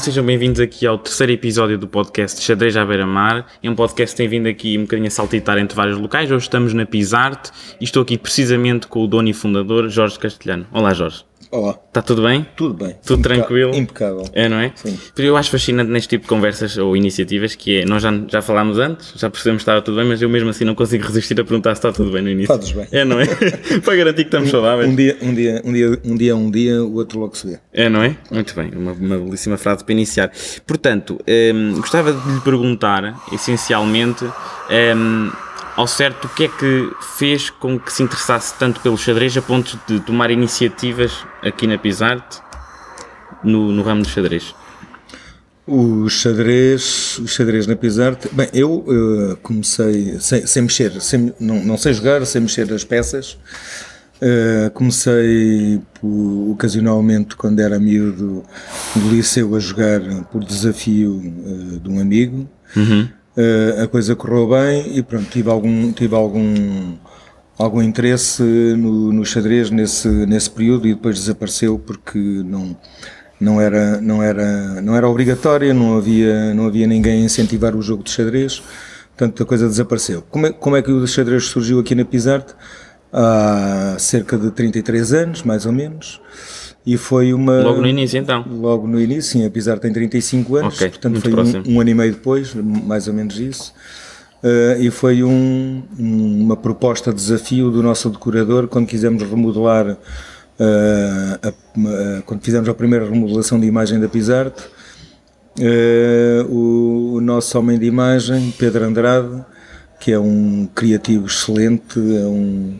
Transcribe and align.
Sejam 0.00 0.24
bem-vindos 0.24 0.58
aqui 0.60 0.86
ao 0.86 0.96
terceiro 0.96 1.30
episódio 1.30 1.76
do 1.76 1.86
podcast 1.86 2.40
Xadrez 2.40 2.74
à 2.74 2.86
Beira-Mar. 2.86 3.46
É 3.62 3.68
um 3.68 3.74
podcast 3.74 4.14
que 4.14 4.22
tem 4.22 4.28
vindo 4.28 4.46
aqui 4.46 4.78
um 4.78 4.82
bocadinho 4.82 5.08
a 5.08 5.10
saltitar 5.10 5.58
entre 5.58 5.76
vários 5.76 5.98
locais. 5.98 6.30
Hoje 6.30 6.44
estamos 6.44 6.72
na 6.72 6.86
Pisarte 6.86 7.50
e 7.78 7.84
estou 7.84 8.02
aqui 8.02 8.16
precisamente 8.16 8.86
com 8.86 9.04
o 9.04 9.06
dono 9.06 9.28
e 9.28 9.34
fundador 9.34 9.90
Jorge 9.90 10.18
Castelhano. 10.18 10.66
Olá 10.72 10.94
Jorge. 10.94 11.29
Olá. 11.52 11.76
Está 11.88 12.00
tudo 12.00 12.22
bem? 12.22 12.46
Tudo 12.54 12.74
bem. 12.74 12.94
Tudo 13.04 13.18
Impeca 13.18 13.34
tranquilo? 13.34 13.74
Impecável. 13.74 14.24
É, 14.32 14.48
não 14.48 14.60
é? 14.60 14.70
Sim. 14.76 14.96
Porque 15.12 15.22
eu 15.22 15.36
acho 15.36 15.50
fascinante 15.50 15.90
neste 15.90 16.10
tipo 16.10 16.22
de 16.22 16.28
conversas 16.28 16.78
ou 16.78 16.96
iniciativas 16.96 17.56
que 17.56 17.80
é, 17.80 17.84
nós 17.84 18.04
já, 18.04 18.12
já 18.28 18.40
falámos 18.40 18.78
antes, 18.78 19.14
já 19.16 19.28
percebemos 19.28 19.58
que 19.58 19.62
estava 19.62 19.82
tudo 19.82 19.96
bem, 19.96 20.06
mas 20.06 20.22
eu 20.22 20.28
mesmo 20.28 20.48
assim 20.48 20.64
não 20.64 20.76
consigo 20.76 21.04
resistir 21.04 21.40
a 21.40 21.44
perguntar 21.44 21.74
se 21.74 21.80
está 21.80 21.90
tudo 21.90 22.12
bem 22.12 22.22
no 22.22 22.30
início. 22.30 22.54
Fazes 22.54 22.70
bem. 22.70 22.86
É, 22.92 23.04
não 23.04 23.18
é? 23.18 23.26
Para 23.84 23.96
garantir 23.96 24.22
que 24.22 24.28
estamos 24.28 24.48
um, 24.48 24.52
saudáveis. 24.52 24.88
Um 24.88 24.94
dia, 24.94 25.18
um 25.20 25.34
dia, 25.34 25.62
um 25.64 25.72
dia, 25.72 26.00
um 26.04 26.16
dia, 26.16 26.36
um 26.36 26.50
dia, 26.52 26.84
o 26.84 26.94
outro 26.94 27.18
logo 27.18 27.36
se 27.36 27.48
vê. 27.48 27.58
É, 27.72 27.88
não 27.88 28.00
é? 28.00 28.16
Muito 28.30 28.54
bem, 28.54 28.70
uma, 28.72 28.92
uma 28.92 29.18
belíssima 29.18 29.56
frase 29.56 29.82
para 29.82 29.92
iniciar. 29.92 30.30
Portanto, 30.64 31.18
um, 31.52 31.80
gostava 31.80 32.12
de 32.12 32.32
lhe 32.32 32.40
perguntar, 32.42 33.20
essencialmente, 33.32 34.24
um, 34.24 35.32
ao 35.76 35.86
certo 35.86 36.26
o 36.26 36.28
que 36.28 36.44
é 36.44 36.48
que 36.48 36.90
fez 37.16 37.50
com 37.50 37.78
que 37.78 37.92
se 37.92 38.02
interessasse 38.02 38.54
tanto 38.58 38.80
pelo 38.80 38.96
xadrez 38.96 39.36
a 39.36 39.42
ponto 39.42 39.78
de 39.86 40.00
tomar 40.00 40.30
iniciativas 40.30 41.24
aqui 41.42 41.66
na 41.66 41.78
Pisarte 41.78 42.40
no, 43.42 43.72
no 43.72 43.82
ramo 43.82 44.02
do 44.02 44.08
xadrez? 44.08 44.54
O 45.66 46.08
xadrez, 46.08 47.18
o 47.18 47.28
xadrez 47.28 47.66
na 47.66 47.76
Pisarte, 47.76 48.28
bem, 48.32 48.48
eu 48.52 48.78
uh, 48.78 49.36
comecei 49.36 50.18
sem, 50.18 50.44
sem 50.46 50.62
mexer, 50.62 51.00
sem, 51.00 51.32
não, 51.38 51.62
não 51.62 51.76
sei 51.76 51.92
jogar, 51.92 52.24
sem 52.26 52.40
mexer 52.42 52.72
as 52.72 52.82
peças. 52.82 53.38
Uh, 54.20 54.70
comecei 54.74 55.80
por, 55.94 56.50
ocasionalmente 56.50 57.36
quando 57.36 57.60
era 57.60 57.78
miúdo 57.78 58.42
no 58.96 59.10
liceu 59.10 59.54
a 59.54 59.58
jogar 59.58 60.00
por 60.24 60.44
desafio 60.44 61.12
uh, 61.12 61.78
de 61.78 61.88
um 61.88 62.00
amigo. 62.00 62.48
Uhum. 62.76 63.08
Uh, 63.40 63.84
a 63.84 63.88
coisa 63.88 64.14
correu 64.16 64.48
bem 64.48 64.98
e 64.98 65.02
pronto, 65.02 65.30
tive 65.30 65.48
algum, 65.48 65.92
tive 65.92 66.14
algum, 66.14 66.94
algum 67.56 67.80
interesse 67.80 68.42
no, 68.42 69.12
no 69.12 69.24
xadrez 69.24 69.70
nesse, 69.70 70.08
nesse 70.26 70.50
período 70.50 70.86
e 70.86 70.94
depois 70.94 71.16
desapareceu 71.16 71.78
porque 71.78 72.18
não, 72.18 72.76
não, 73.40 73.58
era, 73.58 73.98
não, 74.00 74.22
era, 74.22 74.82
não 74.82 74.94
era 74.94 75.08
obrigatória, 75.08 75.72
não 75.72 75.96
havia, 75.96 76.52
não 76.52 76.66
havia 76.66 76.86
ninguém 76.86 77.22
a 77.22 77.24
incentivar 77.24 77.74
o 77.74 77.80
jogo 77.80 78.02
de 78.02 78.10
xadrez, 78.10 78.62
portanto 79.16 79.42
a 79.42 79.46
coisa 79.46 79.66
desapareceu. 79.66 80.22
Como 80.28 80.46
é, 80.46 80.52
como 80.52 80.76
é 80.76 80.82
que 80.82 80.90
o 80.90 81.06
xadrez 81.06 81.44
surgiu 81.44 81.80
aqui 81.80 81.94
na 81.94 82.04
Pisarte? 82.04 82.54
Há 83.12 83.96
cerca 83.98 84.36
de 84.36 84.50
33 84.50 85.12
anos, 85.14 85.42
mais 85.42 85.64
ou 85.64 85.72
menos. 85.72 86.20
E 86.84 86.96
foi 86.96 87.32
uma. 87.32 87.60
Logo 87.60 87.80
no 87.80 87.86
início, 87.86 88.18
então? 88.18 88.44
Logo 88.48 88.86
no 88.86 89.00
início, 89.00 89.32
sim. 89.32 89.46
A 89.46 89.50
Pisar 89.50 89.78
tem 89.78 89.92
35 89.92 90.56
anos, 90.56 90.74
okay, 90.74 90.88
portanto 90.88 91.20
foi 91.20 91.32
um, 91.32 91.74
um, 91.74 91.80
ano 91.80 91.90
e 91.90 91.94
meio 91.94 92.12
depois, 92.12 92.54
mais 92.54 93.06
ou 93.06 93.14
menos 93.14 93.38
isso. 93.38 93.74
Uh, 94.42 94.80
e 94.80 94.90
foi 94.90 95.22
um, 95.22 95.82
um, 95.98 96.44
uma 96.44 96.56
proposta 96.56 97.10
de 97.10 97.16
desafio 97.16 97.70
do 97.70 97.82
nosso 97.82 98.08
decorador 98.08 98.68
quando 98.68 98.86
quisemos 98.86 99.22
remodelar, 99.22 99.90
uh, 99.90 99.96
a, 101.42 101.48
a, 101.48 102.22
quando 102.22 102.40
fizemos 102.40 102.66
a 102.66 102.72
primeira 102.72 103.06
remodelação 103.06 103.60
de 103.60 103.66
imagem 103.66 104.00
da 104.00 104.08
Pisarte. 104.08 104.62
Uh, 105.58 106.50
o, 106.50 107.14
o, 107.16 107.20
nosso 107.20 107.58
homem 107.58 107.78
de 107.78 107.84
imagem, 107.84 108.54
Pedro 108.58 108.86
Andrade, 108.86 109.44
que 109.98 110.10
é 110.10 110.18
um 110.18 110.66
criativo 110.74 111.26
excelente, 111.26 111.98
é 111.98 112.24
um, 112.24 112.78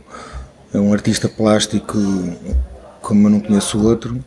é 0.73 0.79
um 0.79 0.91
artista 0.95 1.29
plástico 1.29 1.99
como 3.11 3.27
eu 3.27 3.31
não 3.33 3.41
conheço 3.41 3.77
o 3.77 3.85
outro, 3.85 4.25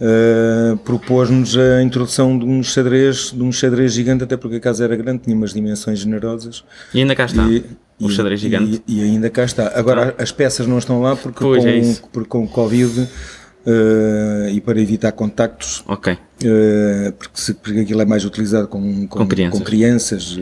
uh, 0.00 0.76
propôs-nos 0.78 1.58
a 1.58 1.82
introdução 1.82 2.38
de 2.38 2.44
um 2.44 2.62
xadrez, 2.62 3.32
de 3.32 3.42
um 3.42 3.50
xadrez 3.50 3.92
gigante, 3.92 4.22
até 4.22 4.36
porque 4.36 4.56
a 4.56 4.60
casa 4.60 4.84
era 4.84 4.94
grande, 4.94 5.22
tinha 5.24 5.34
umas 5.34 5.52
dimensões 5.52 5.98
generosas. 5.98 6.62
E 6.94 7.00
ainda 7.00 7.16
cá 7.16 7.24
está. 7.24 7.42
E, 7.48 7.64
o 8.00 8.08
xadrez 8.08 8.38
gigante. 8.38 8.80
E, 8.86 9.00
e, 9.00 9.02
ainda 9.02 9.28
cá 9.28 9.42
está. 9.42 9.72
Agora 9.74 10.14
ah. 10.16 10.22
as 10.22 10.30
peças 10.30 10.68
não 10.68 10.78
estão 10.78 11.02
lá 11.02 11.16
porque, 11.16 11.40
pois 11.40 11.64
com, 11.64 11.68
é 11.68 11.94
porque 12.12 12.28
com 12.28 12.44
o 12.44 12.48
Covid 12.48 13.00
uh, 13.00 14.48
e 14.52 14.60
para 14.60 14.80
evitar 14.80 15.10
contactos. 15.10 15.82
Ok. 15.88 16.12
Uh, 16.12 17.12
porque, 17.18 17.40
se, 17.40 17.54
porque 17.54 17.80
aquilo 17.80 18.02
é 18.02 18.04
mais 18.04 18.24
utilizado 18.24 18.68
com, 18.68 19.08
com, 19.08 19.18
com 19.18 19.26
crianças. 19.26 19.58
Com 19.58 19.64
crianças 19.64 20.38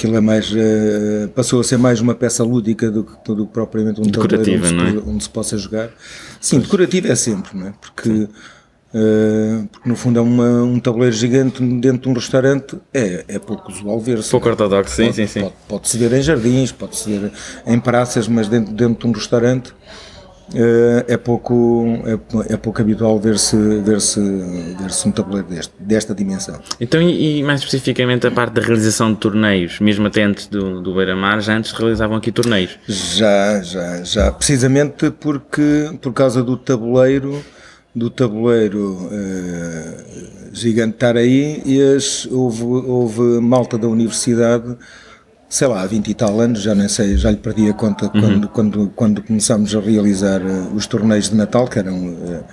aquilo 0.00 0.16
é 0.16 0.20
mais 0.20 0.50
uh, 0.50 1.28
passou 1.34 1.60
a 1.60 1.64
ser 1.64 1.76
mais 1.76 2.00
uma 2.00 2.14
peça 2.14 2.42
lúdica 2.42 2.90
do 2.90 3.04
que, 3.04 3.34
do 3.34 3.46
que 3.46 3.52
propriamente 3.52 4.00
um 4.00 4.04
decorativa, 4.04 4.66
onde, 4.66 4.74
não 4.74 4.86
é? 4.86 5.02
onde 5.06 5.22
se 5.22 5.28
possa 5.28 5.58
jogar. 5.58 5.90
Sim, 6.40 6.56
pois. 6.56 6.62
decorativo 6.62 7.08
é 7.08 7.14
sempre, 7.14 7.56
não 7.56 7.68
é? 7.68 7.74
Porque, 7.78 8.08
uh, 8.08 9.68
porque 9.70 9.88
no 9.88 9.94
fundo 9.94 10.18
é 10.18 10.22
uma, 10.22 10.62
um 10.62 10.80
tabuleiro 10.80 11.14
gigante 11.14 11.62
dentro 11.62 12.02
de 12.02 12.08
um 12.08 12.12
restaurante, 12.14 12.78
é, 12.94 13.24
é 13.28 13.38
pouco 13.38 13.70
usual 13.70 14.00
ver-se. 14.00 14.30
Pouco 14.30 14.48
ortodoxo, 14.48 14.96
sim, 14.96 15.04
pode, 15.04 15.16
sim, 15.16 15.26
sim. 15.26 15.40
Pode, 15.42 15.54
pode-se 15.68 15.98
ver 15.98 16.12
em 16.14 16.22
jardins, 16.22 16.72
pode-se 16.72 17.18
ver 17.18 17.32
em 17.66 17.78
praças, 17.78 18.26
mas 18.26 18.48
dentro, 18.48 18.72
dentro 18.72 19.00
de 19.00 19.06
um 19.06 19.12
restaurante 19.12 19.74
é 21.06 21.16
pouco 21.16 21.84
é, 22.04 22.54
é, 22.54 22.56
pouco 22.56 22.80
habitual 22.80 23.18
ver-se 23.18 23.56
ver-se 23.56 24.20
ver-se 24.78 25.08
um 25.08 25.12
tabuleiro 25.12 25.48
deste, 25.48 25.72
desta 25.78 26.14
dimensão. 26.14 26.60
Então 26.80 27.00
e, 27.00 27.38
e, 27.38 27.42
mais 27.42 27.60
especificamente 27.60 28.26
a 28.26 28.30
parte 28.30 28.54
da 28.54 28.62
realização 28.62 29.12
de 29.12 29.18
torneios, 29.18 29.78
mesmo 29.80 30.06
até 30.06 30.22
antes 30.22 30.46
do, 30.46 30.80
do 30.80 30.94
Beira-Mar, 30.94 31.40
já 31.40 31.56
antes 31.56 31.72
realizavam 31.72 32.16
aqui 32.16 32.32
torneios? 32.32 32.78
Já, 32.88 33.60
já, 33.62 34.02
já, 34.02 34.32
precisamente 34.32 35.10
porque 35.10 35.90
por 36.00 36.12
causa 36.12 36.42
do 36.42 36.56
tabuleiro 36.56 37.42
do 37.94 38.08
tabuleiro 38.08 39.08
uh, 39.08 40.50
gigante 40.52 40.94
estar 40.94 41.16
aí 41.16 41.60
e 41.64 41.82
as, 41.82 42.26
houve, 42.26 42.62
houve 42.62 43.22
malta 43.40 43.76
da 43.76 43.88
universidade 43.88 44.76
sei 45.50 45.66
lá, 45.66 45.82
há 45.82 45.86
20 45.86 46.08
e 46.08 46.14
tal 46.14 46.40
anos, 46.40 46.62
já 46.62 46.76
nem 46.76 46.88
sei, 46.88 47.16
já 47.16 47.28
lhe 47.28 47.36
perdi 47.36 47.68
a 47.68 47.74
conta 47.74 48.04
uhum. 48.04 48.20
quando, 48.20 48.48
quando, 48.48 48.92
quando 48.94 49.22
começámos 49.22 49.74
a 49.74 49.80
realizar 49.80 50.40
uh, 50.40 50.72
os 50.74 50.86
torneios 50.86 51.28
de 51.28 51.34
Natal, 51.34 51.66
que 51.66 51.76
eram 51.76 52.06
uh, 52.06 52.44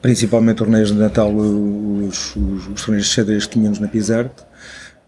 principalmente 0.00 0.56
torneios 0.56 0.90
de 0.90 0.96
Natal, 0.96 1.30
os, 1.30 2.34
os, 2.34 2.68
os 2.68 2.82
torneios 2.82 3.06
de 3.06 3.12
xadrez 3.12 3.44
que 3.44 3.52
tínhamos 3.52 3.78
na 3.78 3.86
Pisarte, 3.86 4.42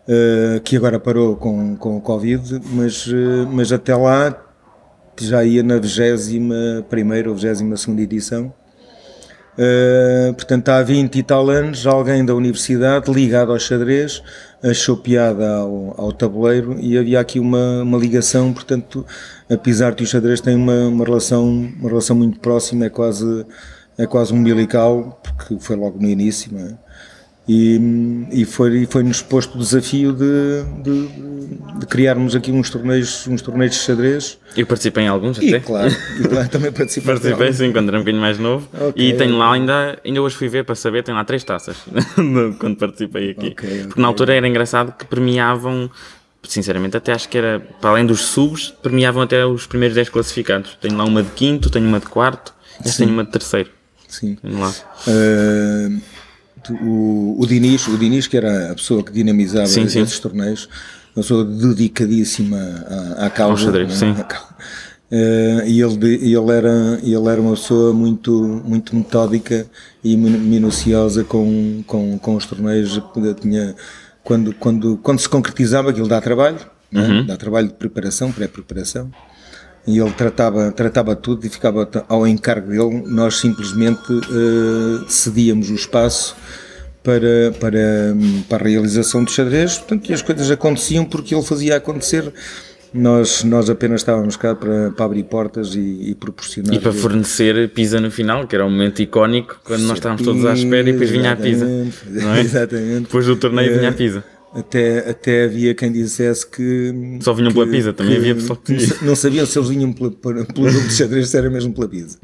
uh, 0.07 0.61
que 0.61 0.77
agora 0.77 1.01
parou 1.01 1.35
com, 1.35 1.77
com 1.77 1.97
o 1.97 2.01
Covid, 2.03 2.61
mas, 2.75 3.09
mas 3.51 3.73
até 3.73 3.97
lá 3.97 4.37
já 5.19 5.43
ia 5.43 5.63
na 5.63 5.79
21 5.79 6.83
primeira 6.91 7.31
ou 7.31 7.35
22 7.35 7.81
segunda 7.81 8.03
edição. 8.03 8.53
Portanto, 10.35 10.71
há 10.71 10.83
20 10.83 11.17
e 11.17 11.23
tal 11.23 11.51
anos, 11.51 11.87
alguém 11.87 12.25
da 12.25 12.35
universidade 12.35 13.13
ligado 13.13 13.53
ao 13.53 13.59
xadrez 13.59 14.23
achou 14.63 14.97
piada 14.97 15.57
ao, 15.57 15.95
ao 15.99 16.13
tabuleiro 16.13 16.79
e 16.79 16.97
havia 16.99 17.21
aqui 17.21 17.41
uma, 17.41 17.83
uma 17.83 17.99
ligação, 17.99 18.53
portanto, 18.53 19.05
a 19.49 19.57
Pisarte 19.57 20.03
e 20.03 20.05
o 20.05 20.09
xadrez 20.09 20.41
têm 20.41 20.55
uma, 20.55 20.89
uma, 20.89 21.05
relação, 21.05 21.45
uma 21.49 21.89
relação 21.89 22.17
muito 22.17 22.39
próxima, 22.41 22.85
é 22.85 22.91
quase, 22.91 23.47
é 23.97 24.07
quase 24.07 24.33
umbilical, 24.33 25.21
porque 25.23 25.59
foi 25.59 25.77
logo 25.77 25.99
no 25.99 26.09
início, 26.09 26.53
não 26.53 26.61
é? 26.61 26.90
E, 27.53 28.29
e 28.31 28.45
foi, 28.45 28.87
foi-nos 28.87 29.23
posto 29.23 29.57
o 29.57 29.59
desafio 29.59 30.13
de, 30.13 30.63
de, 30.85 31.09
de, 31.81 31.87
criarmos 31.87 32.37
aqui 32.37 32.53
uns 32.53 32.71
torneios, 32.71 33.27
uns 33.27 33.43
torneios 33.43 33.75
de 33.75 33.81
xadrez. 33.81 34.39
Eu 34.57 34.65
participei 34.67 35.03
em 35.03 35.09
alguns 35.09 35.37
e, 35.39 35.49
até. 35.49 35.59
Claro, 35.59 35.93
e 36.21 36.29
claro, 36.29 36.49
também 36.49 36.71
participei. 36.71 37.13
participei 37.13 37.53
sim, 37.53 37.73
quando 37.73 37.89
era 37.89 37.97
um 37.97 38.03
bocadinho 38.03 38.23
mais 38.23 38.39
novo. 38.39 38.69
Okay, 38.91 39.11
e 39.11 39.17
tenho 39.17 39.37
lá 39.37 39.53
ainda, 39.53 39.99
ainda 40.05 40.23
hoje 40.23 40.37
fui 40.37 40.47
ver 40.47 40.65
para 40.65 40.77
saber, 40.77 41.03
tenho 41.03 41.17
lá 41.17 41.25
três 41.25 41.43
taças 41.43 41.77
quando 42.61 42.77
participei 42.77 43.33
aqui. 43.33 43.49
Okay, 43.49 43.83
Porque 43.89 44.01
na 44.01 44.07
altura 44.07 44.33
era 44.33 44.47
engraçado 44.47 44.95
que 44.97 45.05
premiavam 45.05 45.91
sinceramente 46.45 46.97
até 46.97 47.13
acho 47.13 47.29
que 47.29 47.37
era, 47.37 47.59
para 47.81 47.91
além 47.91 48.07
dos 48.07 48.21
subs, 48.21 48.73
premiavam 48.81 49.25
até 49.25 49.45
os 49.45 49.67
primeiros 49.67 49.97
10 49.97 50.09
classificados. 50.09 50.79
Tenho 50.81 50.97
lá 50.97 51.05
uma 51.05 51.25
de 51.25 51.31
quinto, 51.31 51.69
tenho 51.69 51.89
uma 51.89 51.99
de 51.99 52.07
quarto, 52.07 52.55
e 52.87 52.89
tenho 52.93 53.11
uma 53.11 53.25
de 53.25 53.33
terceiro. 53.33 53.71
Sim. 54.07 54.37
Tenho 54.37 54.61
lá. 54.61 54.73
Uh, 55.09 56.01
o, 56.69 57.37
o 57.39 57.47
Diniz, 57.47 57.87
o 57.89 57.97
Diniz, 57.97 58.27
que 58.27 58.37
era 58.37 58.73
a 58.73 58.75
pessoa 58.75 59.03
que 59.03 59.13
dinamizava 59.13 59.67
sim, 59.67 59.83
esses 59.83 60.11
sim. 60.11 60.23
torneios, 60.23 60.69
uma 61.15 61.23
pessoa 61.23 61.45
dedicadíssima 61.45 62.59
à, 63.17 63.27
à 63.27 63.31
causa. 63.31 63.65
Xadrez, 63.65 63.93
sim. 63.95 64.13
Uh, 64.13 65.67
e 65.67 65.81
ele, 65.81 66.15
ele, 66.15 66.53
era, 66.53 67.01
ele 67.03 67.29
era 67.29 67.41
uma 67.41 67.55
pessoa 67.55 67.93
muito, 67.93 68.63
muito 68.65 68.95
metódica 68.95 69.67
e 70.05 70.17
minuciosa 70.17 71.25
com, 71.25 71.83
com, 71.87 72.19
com 72.19 72.37
os 72.37 72.47
torneios. 72.47 73.01
Tinha, 73.41 73.75
quando, 74.23 74.55
quando, 74.55 74.97
quando 74.99 75.19
se 75.19 75.29
concretizava, 75.29 75.91
aquilo 75.91 76.07
dá 76.07 76.21
trabalho, 76.21 76.59
é? 76.95 76.99
uhum. 76.99 77.27
dá 77.27 77.37
trabalho 77.37 77.69
de 77.69 77.75
preparação, 77.75 78.31
pré-preparação 78.31 79.11
e 79.91 79.99
ele 79.99 80.13
tratava, 80.13 80.73
tratava 80.73 81.17
tudo 81.17 81.47
e 81.47 81.49
ficava 81.49 81.89
ao 82.09 82.27
encargo 82.27 82.69
dele. 82.69 83.05
Nós 83.07 83.37
simplesmente 83.37 84.13
uh, 84.13 85.05
cedíamos 85.09 85.71
o 85.71 85.75
espaço 85.75 86.37
para, 87.03 87.53
para, 87.59 88.17
para 88.49 88.65
a 88.65 88.69
realização 88.69 89.25
do 89.25 89.31
xadrez, 89.31 89.79
portanto, 89.79 90.11
e 90.11 90.15
as 90.15 90.23
coisas 90.23 90.51
aconteciam 90.51 91.05
porque 91.05 91.35
ele 91.35 91.45
fazia 91.45 91.77
acontecer 91.77 92.33
nós, 92.93 93.45
nós 93.45 93.71
apenas 93.71 94.01
estávamos 94.01 94.37
cá 94.37 94.55
para, 94.55 94.91
para 94.91 95.05
abrir 95.05 95.23
portas 95.25 95.75
e, 95.75 96.11
e 96.11 96.15
proporcionar. 96.15 96.75
E 96.75 96.79
para 96.79 96.93
fornecer 96.93 97.69
pizza 97.71 98.01
no 98.01 98.11
final, 98.11 98.47
que 98.47 98.55
era 98.55 98.67
um 98.67 98.71
momento 98.71 99.01
icónico, 99.01 99.61
quando 99.65 99.83
nós 99.83 99.99
estávamos 99.99 100.23
todos 100.23 100.45
à 100.45 100.55
espera 100.55 100.89
e 100.89 100.93
depois 100.93 101.11
vinha 101.11 101.33
a 101.33 101.37
pizza. 101.37 101.67
É? 101.67 102.41
Exatamente. 102.41 103.03
Depois 103.03 103.27
do 103.27 103.37
torneio 103.37 103.79
vinha 103.79 103.91
a 103.91 103.93
pizza. 103.93 104.25
Até, 104.53 105.11
até 105.11 105.45
havia 105.45 105.75
quem 105.75 105.93
dissesse 105.93 106.45
que. 106.45 107.19
Só 107.21 107.33
vinham 107.33 107.51
que, 107.51 107.55
pela 107.55 107.71
pizza, 107.71 107.93
também 107.93 108.17
havia 108.17 108.35
pessoal 108.35 108.57
que 108.57 108.73
não, 108.73 109.09
não 109.09 109.17
sabiam 109.17 109.47
se 109.47 109.57
eles 109.57 109.69
vinham 109.69 109.93
pela, 109.93 110.11
pela, 110.11 110.45
pelo 110.45 110.69
jogo 110.71 110.89
de 110.89 110.95
xadrez, 110.95 111.29
se 111.29 111.37
era 111.37 111.49
mesmo 111.49 111.73
pela 111.73 111.89
pizza. 111.89 112.19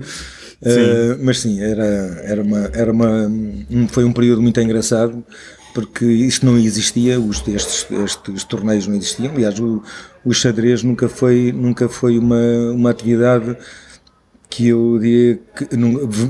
Uh, 0.61 1.23
mas 1.23 1.39
sim, 1.39 1.61
era, 1.61 1.85
era 2.25 2.43
uma, 2.43 2.71
era 2.73 2.93
uma, 2.93 3.27
um, 3.71 3.87
foi 3.89 4.05
um 4.05 4.13
período 4.13 4.43
muito 4.43 4.61
engraçado 4.61 5.23
porque 5.77 6.07
isto 6.07 6.47
não 6.47 6.57
existia, 6.57 7.21
os, 7.21 7.47
estes, 7.47 7.87
estes 7.91 8.45
torneios 8.45 8.87
não 8.87 8.97
existiam. 8.97 9.35
Aliás, 9.35 9.61
o, 9.61 9.83
o 10.25 10.33
xadrez 10.33 10.83
nunca 10.83 11.07
foi, 11.07 11.53
nunca 11.53 11.87
foi 11.87 12.19
uma, 12.19 12.41
uma 12.73 12.89
atividade 12.89 13.55
que 14.49 14.69
eu 14.69 14.99
diria 14.99 15.39
que, 15.55 15.69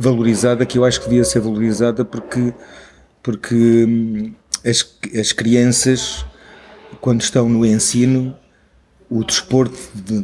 valorizada, 0.00 0.66
que 0.66 0.76
eu 0.76 0.84
acho 0.84 1.00
que 1.00 1.08
devia 1.08 1.22
ser 1.22 1.38
valorizada 1.38 2.04
porque, 2.04 2.52
porque 3.22 3.54
hum, 3.54 4.32
as, 4.66 4.84
as 5.18 5.32
crianças, 5.32 6.26
quando 7.00 7.20
estão 7.20 7.48
no 7.48 7.64
ensino, 7.64 8.36
o 9.08 9.22
desporto 9.22 9.78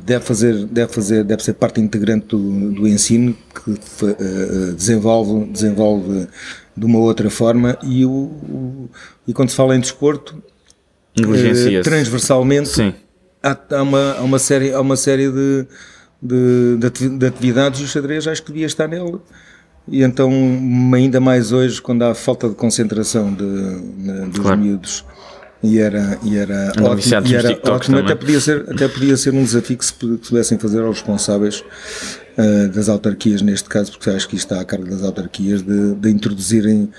deve 0.04 0.24
fazer 0.24 0.64
deve 0.66 0.92
fazer 0.92 1.22
deve 1.22 1.44
ser 1.44 1.52
parte 1.54 1.80
integrante 1.80 2.26
do, 2.26 2.72
do 2.72 2.88
ensino 2.88 3.36
que 3.54 3.70
uh, 3.70 4.72
desenvolve 4.74 5.44
desenvolve 5.46 6.26
de 6.76 6.84
uma 6.84 6.98
outra 6.98 7.30
forma 7.30 7.78
e 7.82 8.04
o, 8.04 8.10
o 8.10 8.90
e 9.26 9.32
quando 9.32 9.50
se 9.50 9.56
fala 9.56 9.76
em 9.76 9.80
desporto 9.80 10.42
uh, 11.20 11.82
transversalmente 11.84 12.70
Sim. 12.70 12.94
Há, 13.40 13.56
há, 13.70 13.82
uma 13.82 14.14
há 14.14 14.22
uma 14.22 14.38
série 14.40 14.72
há 14.72 14.80
uma 14.80 14.96
série 14.96 15.30
de 15.30 15.66
de, 16.20 17.18
de 17.18 17.26
atividades 17.26 17.80
e 17.80 17.84
o 17.84 17.86
xadrez 17.86 18.26
acho 18.26 18.42
que 18.42 18.50
devia 18.50 18.66
estar 18.66 18.88
nele 18.88 19.18
e 19.88 20.02
então 20.02 20.30
ainda 20.94 21.20
mais 21.20 21.52
hoje 21.52 21.80
quando 21.82 22.02
há 22.02 22.14
falta 22.14 22.48
de 22.48 22.54
concentração 22.54 23.32
de, 23.32 23.44
de 23.44 24.26
dos 24.26 24.38
claro. 24.38 24.58
miúdos 24.60 25.04
e 25.62 25.78
era, 25.78 26.18
e 26.24 26.36
era 26.36 26.72
ótimo, 26.82 27.26
e 27.26 27.34
era 27.34 27.60
ótimo. 27.72 27.98
Até, 27.98 28.14
podia 28.16 28.40
ser, 28.40 28.66
até 28.68 28.88
podia 28.88 29.16
ser 29.16 29.32
um 29.32 29.44
desafio 29.44 29.78
que 29.78 29.84
se 29.84 29.92
pudessem 29.92 30.58
fazer 30.58 30.82
aos 30.82 30.96
responsáveis 30.96 31.60
uh, 32.36 32.68
das 32.74 32.88
autarquias, 32.88 33.42
neste 33.42 33.68
caso, 33.68 33.92
porque 33.92 34.10
acho 34.10 34.28
que 34.28 34.34
isto 34.34 34.50
está 34.50 34.60
à 34.60 34.64
carga 34.64 34.90
das 34.90 35.04
autarquias, 35.04 35.62
de, 35.62 35.94
de 35.94 36.10
introduzirem 36.10 36.90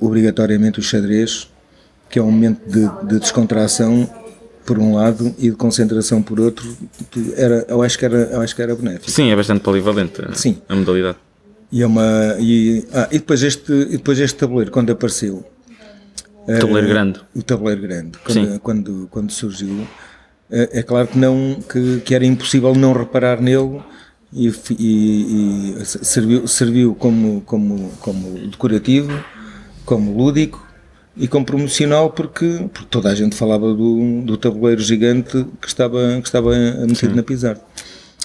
obrigatoriamente 0.00 0.78
o 0.78 0.82
xadrez, 0.82 1.48
que 2.08 2.18
é 2.18 2.22
um 2.22 2.30
momento 2.30 2.60
de, 2.68 2.88
de, 3.06 3.18
descontração 3.18 4.08
por 4.64 4.78
um 4.78 4.94
lado 4.94 5.34
e 5.38 5.50
de 5.50 5.56
concentração 5.56 6.22
por 6.22 6.38
outro, 6.38 6.76
era, 7.36 7.64
eu, 7.68 7.82
acho 7.82 7.98
que 7.98 8.04
era, 8.04 8.16
eu 8.16 8.40
acho 8.40 8.54
que 8.54 8.62
era 8.62 8.76
benéfico. 8.76 9.10
Sim, 9.10 9.30
é 9.30 9.36
bastante 9.36 9.60
polivalente 9.60 10.22
a, 10.22 10.34
Sim. 10.34 10.58
a 10.68 10.76
modalidade. 10.76 11.18
E, 11.70 11.82
é 11.82 11.86
uma, 11.86 12.36
e, 12.38 12.86
ah, 12.92 13.08
e, 13.10 13.18
depois 13.18 13.42
este, 13.42 13.72
e 13.72 13.96
depois 13.98 14.18
este 14.18 14.38
tabuleiro, 14.38 14.70
quando 14.70 14.90
apareceu, 14.90 15.44
o 16.46 16.58
tabuleiro 16.58 16.88
grande. 16.88 17.20
O 17.34 17.42
tabuleiro 17.42 17.82
grande, 17.82 18.18
quando, 18.24 18.60
quando, 18.60 19.08
quando, 19.10 19.30
surgiu. 19.30 19.86
É 20.50 20.82
claro 20.82 21.06
que, 21.08 21.18
não, 21.18 21.58
que, 21.70 22.00
que 22.00 22.14
era 22.14 22.24
impossível 22.24 22.74
não 22.74 22.94
reparar 22.94 23.38
nele 23.38 23.82
e, 24.32 24.48
e, 24.78 25.76
e, 25.78 25.84
serviu, 25.84 26.48
serviu 26.48 26.94
como, 26.94 27.42
como, 27.42 27.90
como 28.00 28.48
decorativo, 28.48 29.12
como 29.84 30.16
lúdico 30.16 30.66
e 31.14 31.28
como 31.28 31.44
promocional 31.44 32.10
porque, 32.10 32.66
porque 32.72 32.88
toda 32.88 33.10
a 33.10 33.14
gente 33.14 33.36
falava 33.36 33.74
do, 33.74 34.22
do 34.22 34.38
tabuleiro 34.38 34.80
gigante 34.80 35.44
que 35.60 35.68
estava, 35.68 36.18
que 36.22 36.26
estava 36.26 36.54
metido 36.86 37.10
Sim. 37.10 37.16
na 37.16 37.22
Pizarro. 37.22 37.60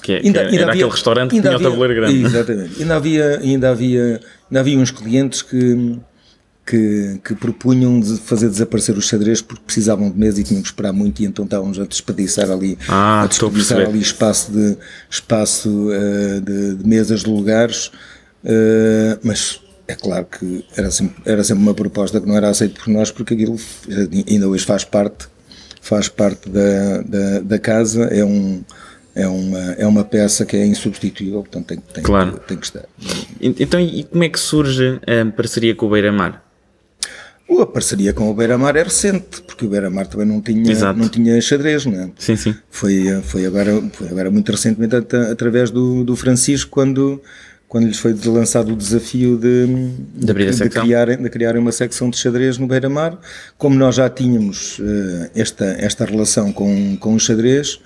Que, 0.04 0.12
é, 0.12 0.16
ainda, 0.18 0.40
que 0.40 0.46
ainda 0.46 0.56
era 0.56 0.72
havia, 0.72 0.74
aquele 0.74 0.92
restaurante 0.92 1.30
que 1.32 1.42
tinha 1.42 1.56
havia, 1.56 1.68
o 1.68 1.72
tabuleiro 1.72 1.96
grande. 1.96 2.26
Exatamente. 2.26 2.82
Ainda 2.82 2.96
havia, 2.96 3.40
ainda, 3.40 3.70
havia, 3.70 4.22
ainda 4.50 4.60
havia 4.60 4.78
uns 4.78 4.92
clientes 4.92 5.42
que 5.42 5.98
que, 6.66 7.20
que, 7.24 7.36
propunham 7.36 8.00
de 8.00 8.18
fazer 8.18 8.50
desaparecer 8.50 8.98
os 8.98 9.08
xadrez 9.08 9.42
porque 9.42 9.64
precisavam 9.66 10.10
de 10.10 10.18
mesa 10.18 10.40
e 10.40 10.44
tinham 10.44 10.62
que 10.62 10.68
esperar 10.68 10.94
muito 10.94 11.22
e 11.22 11.26
então 11.26 11.44
estávamos 11.44 11.78
a 11.78 11.84
desperdiçar 11.86 12.50
ali, 12.50 12.78
ah, 12.88 13.24
a 13.24 13.28
desperdiçar 13.28 13.82
ali 13.82 14.00
espaço, 14.00 14.52
de, 14.52 14.78
espaço 15.10 15.70
uh, 15.70 16.42
de, 16.42 16.76
de, 16.76 16.88
mesas 16.88 17.22
de 17.22 17.30
lugares, 17.30 17.88
uh, 18.46 19.20
mas 19.22 19.60
é 19.90 19.96
claro 19.96 20.26
que 20.26 20.66
era 20.76 20.90
sempre, 20.90 21.22
era 21.26 21.44
sempre 21.44 21.64
uma 21.64 21.74
proposta 21.74 22.22
que 22.22 22.28
não 22.28 22.38
era 22.38 22.50
aceita 22.50 22.80
por 22.82 22.90
nós 22.90 23.12
porque 23.12 23.34
aquilo 23.34 23.58
ainda 24.30 24.48
hoje 24.48 24.66
faz 24.66 24.86
parte, 24.86 25.28
faz 25.82 26.08
parte 26.08 26.50
da, 26.50 27.02
da, 27.02 27.40
da 27.42 27.60
casa, 27.60 28.06
é 28.06 28.24
um 28.24 28.64
é 29.16 29.28
uma, 29.28 29.60
é 29.74 29.86
uma 29.86 30.04
peça 30.04 30.46
que 30.46 30.58
é 30.58 30.66
insubstituível, 30.66 31.42
portanto 31.42 31.68
tem, 31.68 31.78
tem, 31.78 32.04
claro. 32.04 32.40
tem 32.48 32.58
que 32.58 32.66
estar. 32.66 32.84
Então, 33.40 33.80
e 33.80 34.04
como 34.04 34.24
é 34.24 34.30
que 34.30 34.40
surge 34.40 35.00
a 35.06 35.32
parceria 35.32 35.76
com 35.76 35.86
o 35.86 35.90
Beira-Mar? 35.90 36.44
A 37.60 37.66
parceria 37.66 38.14
com 38.14 38.32
o 38.32 38.34
Beira-Mar 38.34 38.76
é 38.76 38.84
recente, 38.84 39.42
porque 39.46 39.66
o 39.66 39.70
Beira-Mar 39.70 40.08
também 40.08 40.26
não 40.26 40.42
tinha, 40.42 40.94
não 40.94 41.08
tinha 41.08 41.40
xadrez, 41.40 41.86
não 41.86 41.94
é? 41.94 42.10
Sim, 42.18 42.36
sim. 42.36 42.56
Foi, 42.72 43.22
foi, 43.24 43.46
agora, 43.46 43.84
foi 43.92 44.08
agora 44.08 44.32
muito 44.32 44.52
recentemente 44.52 44.96
através 44.96 45.70
do, 45.70 46.04
do 46.04 46.16
Francisco, 46.16 46.72
quando, 46.72 47.22
quando 47.68 47.86
lhes 47.86 48.00
foi 48.00 48.16
lançado 48.26 48.74
o 48.74 48.76
desafio 48.76 49.38
de, 49.38 49.68
de, 50.16 50.34
de, 50.34 50.64
de 50.64 50.70
criarem, 50.70 51.22
de 51.22 51.30
criarem 51.30 51.62
uma 51.62 51.72
secção 51.72 52.10
de 52.10 52.18
xadrez 52.18 52.58
no 52.58 52.66
Beira-Mar. 52.66 53.20
Como 53.58 53.76
nós 53.76 53.96
já 53.96 54.10
tínhamos 54.10 54.80
uh, 54.80 55.30
esta, 55.36 55.66
esta 55.78 56.06
relação 56.06 56.52
com, 56.52 56.98
com 56.98 57.14
o 57.14 57.20
xadrez, 57.20 57.80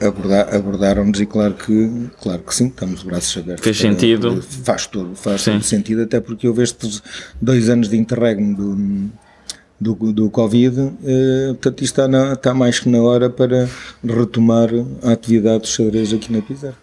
abordar, 0.00 0.54
abordaram-nos 0.54 1.20
e 1.20 1.26
claro 1.26 1.54
que, 1.54 2.08
claro 2.20 2.42
que 2.42 2.54
sim, 2.54 2.66
estamos 2.66 3.00
de 3.00 3.06
braços 3.06 3.36
abertos. 3.36 3.64
Fez 3.64 3.80
para, 3.80 3.90
sentido? 3.90 4.42
Faz 4.42 4.86
todo, 4.86 5.14
faz 5.14 5.44
todo 5.44 5.62
sentido, 5.62 6.02
até 6.02 6.20
porque 6.20 6.48
houve 6.48 6.62
estes 6.62 7.02
dois 7.40 7.68
anos 7.68 7.88
de 7.88 7.96
interregno 7.96 8.56
do, 8.56 9.94
do, 9.94 10.12
do 10.12 10.30
Covid, 10.30 10.80
uh, 10.80 10.94
portanto 11.54 11.84
isto 11.84 12.00
está, 12.00 12.08
na, 12.08 12.32
está 12.32 12.52
mais 12.52 12.80
que 12.80 12.88
na 12.88 13.00
hora 13.00 13.30
para 13.30 13.68
retomar 14.04 14.70
a 15.02 15.12
atividade 15.12 15.64
de 15.64 15.68
xadrez 15.68 16.12
aqui 16.12 16.32
na 16.32 16.42
Pizarro. 16.42 16.76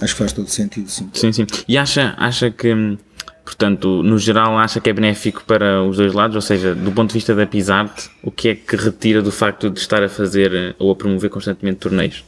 Acho 0.00 0.14
que 0.14 0.18
faz 0.18 0.32
todo 0.32 0.48
sentido, 0.48 0.90
sim. 0.90 1.08
Sim, 1.12 1.32
sim. 1.32 1.46
E 1.66 1.76
acha, 1.78 2.14
acha 2.18 2.50
que 2.50 2.98
Portanto, 3.46 4.02
no 4.02 4.18
geral, 4.18 4.58
acha 4.58 4.80
que 4.80 4.90
é 4.90 4.92
benéfico 4.92 5.44
para 5.44 5.80
os 5.80 5.98
dois 5.98 6.12
lados, 6.12 6.34
ou 6.34 6.42
seja, 6.42 6.74
do 6.74 6.90
ponto 6.90 7.10
de 7.10 7.14
vista 7.14 7.32
da 7.32 7.46
Pisarte, 7.46 8.10
o 8.20 8.28
que 8.28 8.48
é 8.48 8.54
que 8.56 8.74
retira 8.74 9.22
do 9.22 9.30
facto 9.30 9.70
de 9.70 9.78
estar 9.78 10.02
a 10.02 10.08
fazer 10.08 10.74
ou 10.80 10.90
a 10.90 10.96
promover 10.96 11.30
constantemente 11.30 11.78
torneios? 11.78 12.24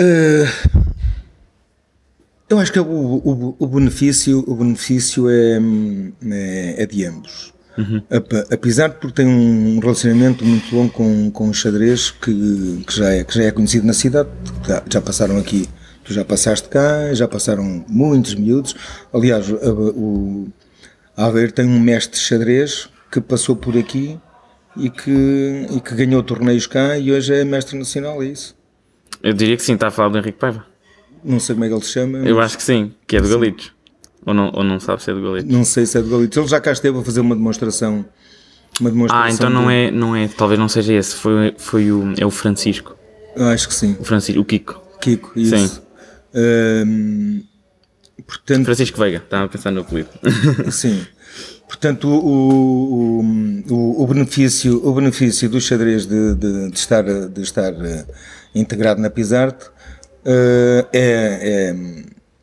Uh, 0.00 0.80
eu 2.48 2.58
acho 2.58 2.72
que 2.72 2.80
o, 2.80 2.84
o, 2.84 3.56
o, 3.56 3.66
benefício, 3.68 4.42
o 4.48 4.56
benefício 4.56 5.30
é, 5.30 5.60
é, 6.32 6.82
é 6.82 6.86
de 6.86 7.04
ambos. 7.04 7.54
Uhum. 7.78 8.02
Apesar 8.50 8.88
de 8.88 8.96
porque 8.96 9.22
tem 9.22 9.28
um 9.28 9.78
relacionamento 9.78 10.44
muito 10.44 10.74
longo 10.74 10.92
com, 10.92 11.30
com 11.30 11.48
o 11.48 11.54
xadrez 11.54 12.10
que, 12.10 12.82
que, 12.84 12.96
já 12.96 13.10
é, 13.10 13.22
que 13.22 13.32
já 13.32 13.44
é 13.44 13.52
conhecido 13.52 13.86
na 13.86 13.92
cidade, 13.92 14.28
já 14.90 15.00
passaram 15.00 15.38
aqui 15.38 15.68
Tu 16.04 16.14
já 16.14 16.24
passaste 16.24 16.68
cá, 16.68 17.12
já 17.12 17.28
passaram 17.28 17.84
muitos 17.88 18.34
miúdos. 18.34 18.74
Aliás, 19.12 19.50
o, 19.50 20.48
Aveiro 21.16 21.52
tem 21.52 21.66
um 21.66 21.78
mestre 21.78 22.18
de 22.18 22.24
xadrez 22.24 22.88
que 23.10 23.20
passou 23.20 23.54
por 23.54 23.76
aqui 23.76 24.18
e 24.76 24.88
que, 24.88 25.66
e 25.70 25.80
que 25.80 25.94
ganhou 25.94 26.22
torneios 26.22 26.66
cá 26.66 26.96
e 26.96 27.12
hoje 27.12 27.34
é 27.34 27.44
mestre 27.44 27.78
nacional, 27.78 28.22
é 28.22 28.26
isso? 28.26 28.56
Eu 29.22 29.32
diria 29.34 29.56
que 29.56 29.62
sim, 29.62 29.74
está 29.74 29.88
a 29.88 29.90
falar 29.90 30.08
do 30.08 30.18
Henrique 30.18 30.38
Paiva. 30.38 30.64
Não 31.22 31.38
sei 31.38 31.54
como 31.54 31.64
é 31.66 31.68
que 31.68 31.74
ele 31.74 31.84
se 31.84 31.90
chama. 31.90 32.18
Eu 32.18 32.40
acho 32.40 32.56
que 32.56 32.62
sim, 32.62 32.92
que 33.06 33.16
é 33.16 33.20
do 33.20 33.28
Galitos. 33.28 33.72
Ou 34.24 34.32
não, 34.32 34.50
ou 34.54 34.64
não 34.64 34.80
sabe 34.80 35.02
se 35.02 35.10
é 35.10 35.14
do 35.14 35.20
Galitos. 35.20 35.52
Não 35.52 35.64
sei 35.64 35.84
se 35.84 35.98
é 35.98 36.02
do 36.02 36.08
Galitos. 36.08 36.38
Ele 36.38 36.48
já 36.48 36.60
cá 36.60 36.72
esteve 36.72 36.98
a 36.98 37.02
fazer 37.02 37.20
uma 37.20 37.34
demonstração. 37.34 38.06
Uma 38.80 38.90
demonstração 38.90 39.26
ah, 39.26 39.30
então 39.30 39.50
não, 39.50 39.66
de... 39.66 39.74
é, 39.74 39.90
não 39.90 40.16
é, 40.16 40.28
talvez 40.28 40.58
não 40.58 40.68
seja 40.68 40.94
esse, 40.94 41.14
foi, 41.14 41.54
foi 41.58 41.92
o, 41.92 42.14
é 42.18 42.24
o 42.24 42.30
Francisco. 42.30 42.96
Eu 43.36 43.46
acho 43.48 43.68
que 43.68 43.74
sim. 43.74 43.96
O 44.00 44.04
Francisco, 44.04 44.40
o 44.40 44.44
Kiko. 44.44 44.80
Kiko, 45.00 45.38
isso. 45.38 45.56
Sim 45.56 45.89
portanto, 48.26 48.64
Francisco 48.64 48.98
Veiga, 48.98 49.18
estava 49.18 49.44
a 49.44 49.48
pensar 49.48 49.70
no 49.70 49.80
apelido. 49.80 50.08
sim. 50.70 51.04
Portanto, 51.70 52.08
o, 52.08 53.22
o, 53.70 54.02
o, 54.02 54.06
benefício, 54.08 54.84
o 54.84 54.92
benefício 54.92 55.48
do 55.48 55.60
xadrez 55.60 56.04
de, 56.04 56.34
de, 56.34 56.68
de 56.68 56.76
estar, 56.76 57.04
de 57.04 57.40
estar 57.42 57.72
uh, 57.72 58.06
integrado 58.52 59.00
na 59.00 59.08
Pisarte 59.08 59.66
uh, 59.66 60.86
é, 60.92 61.72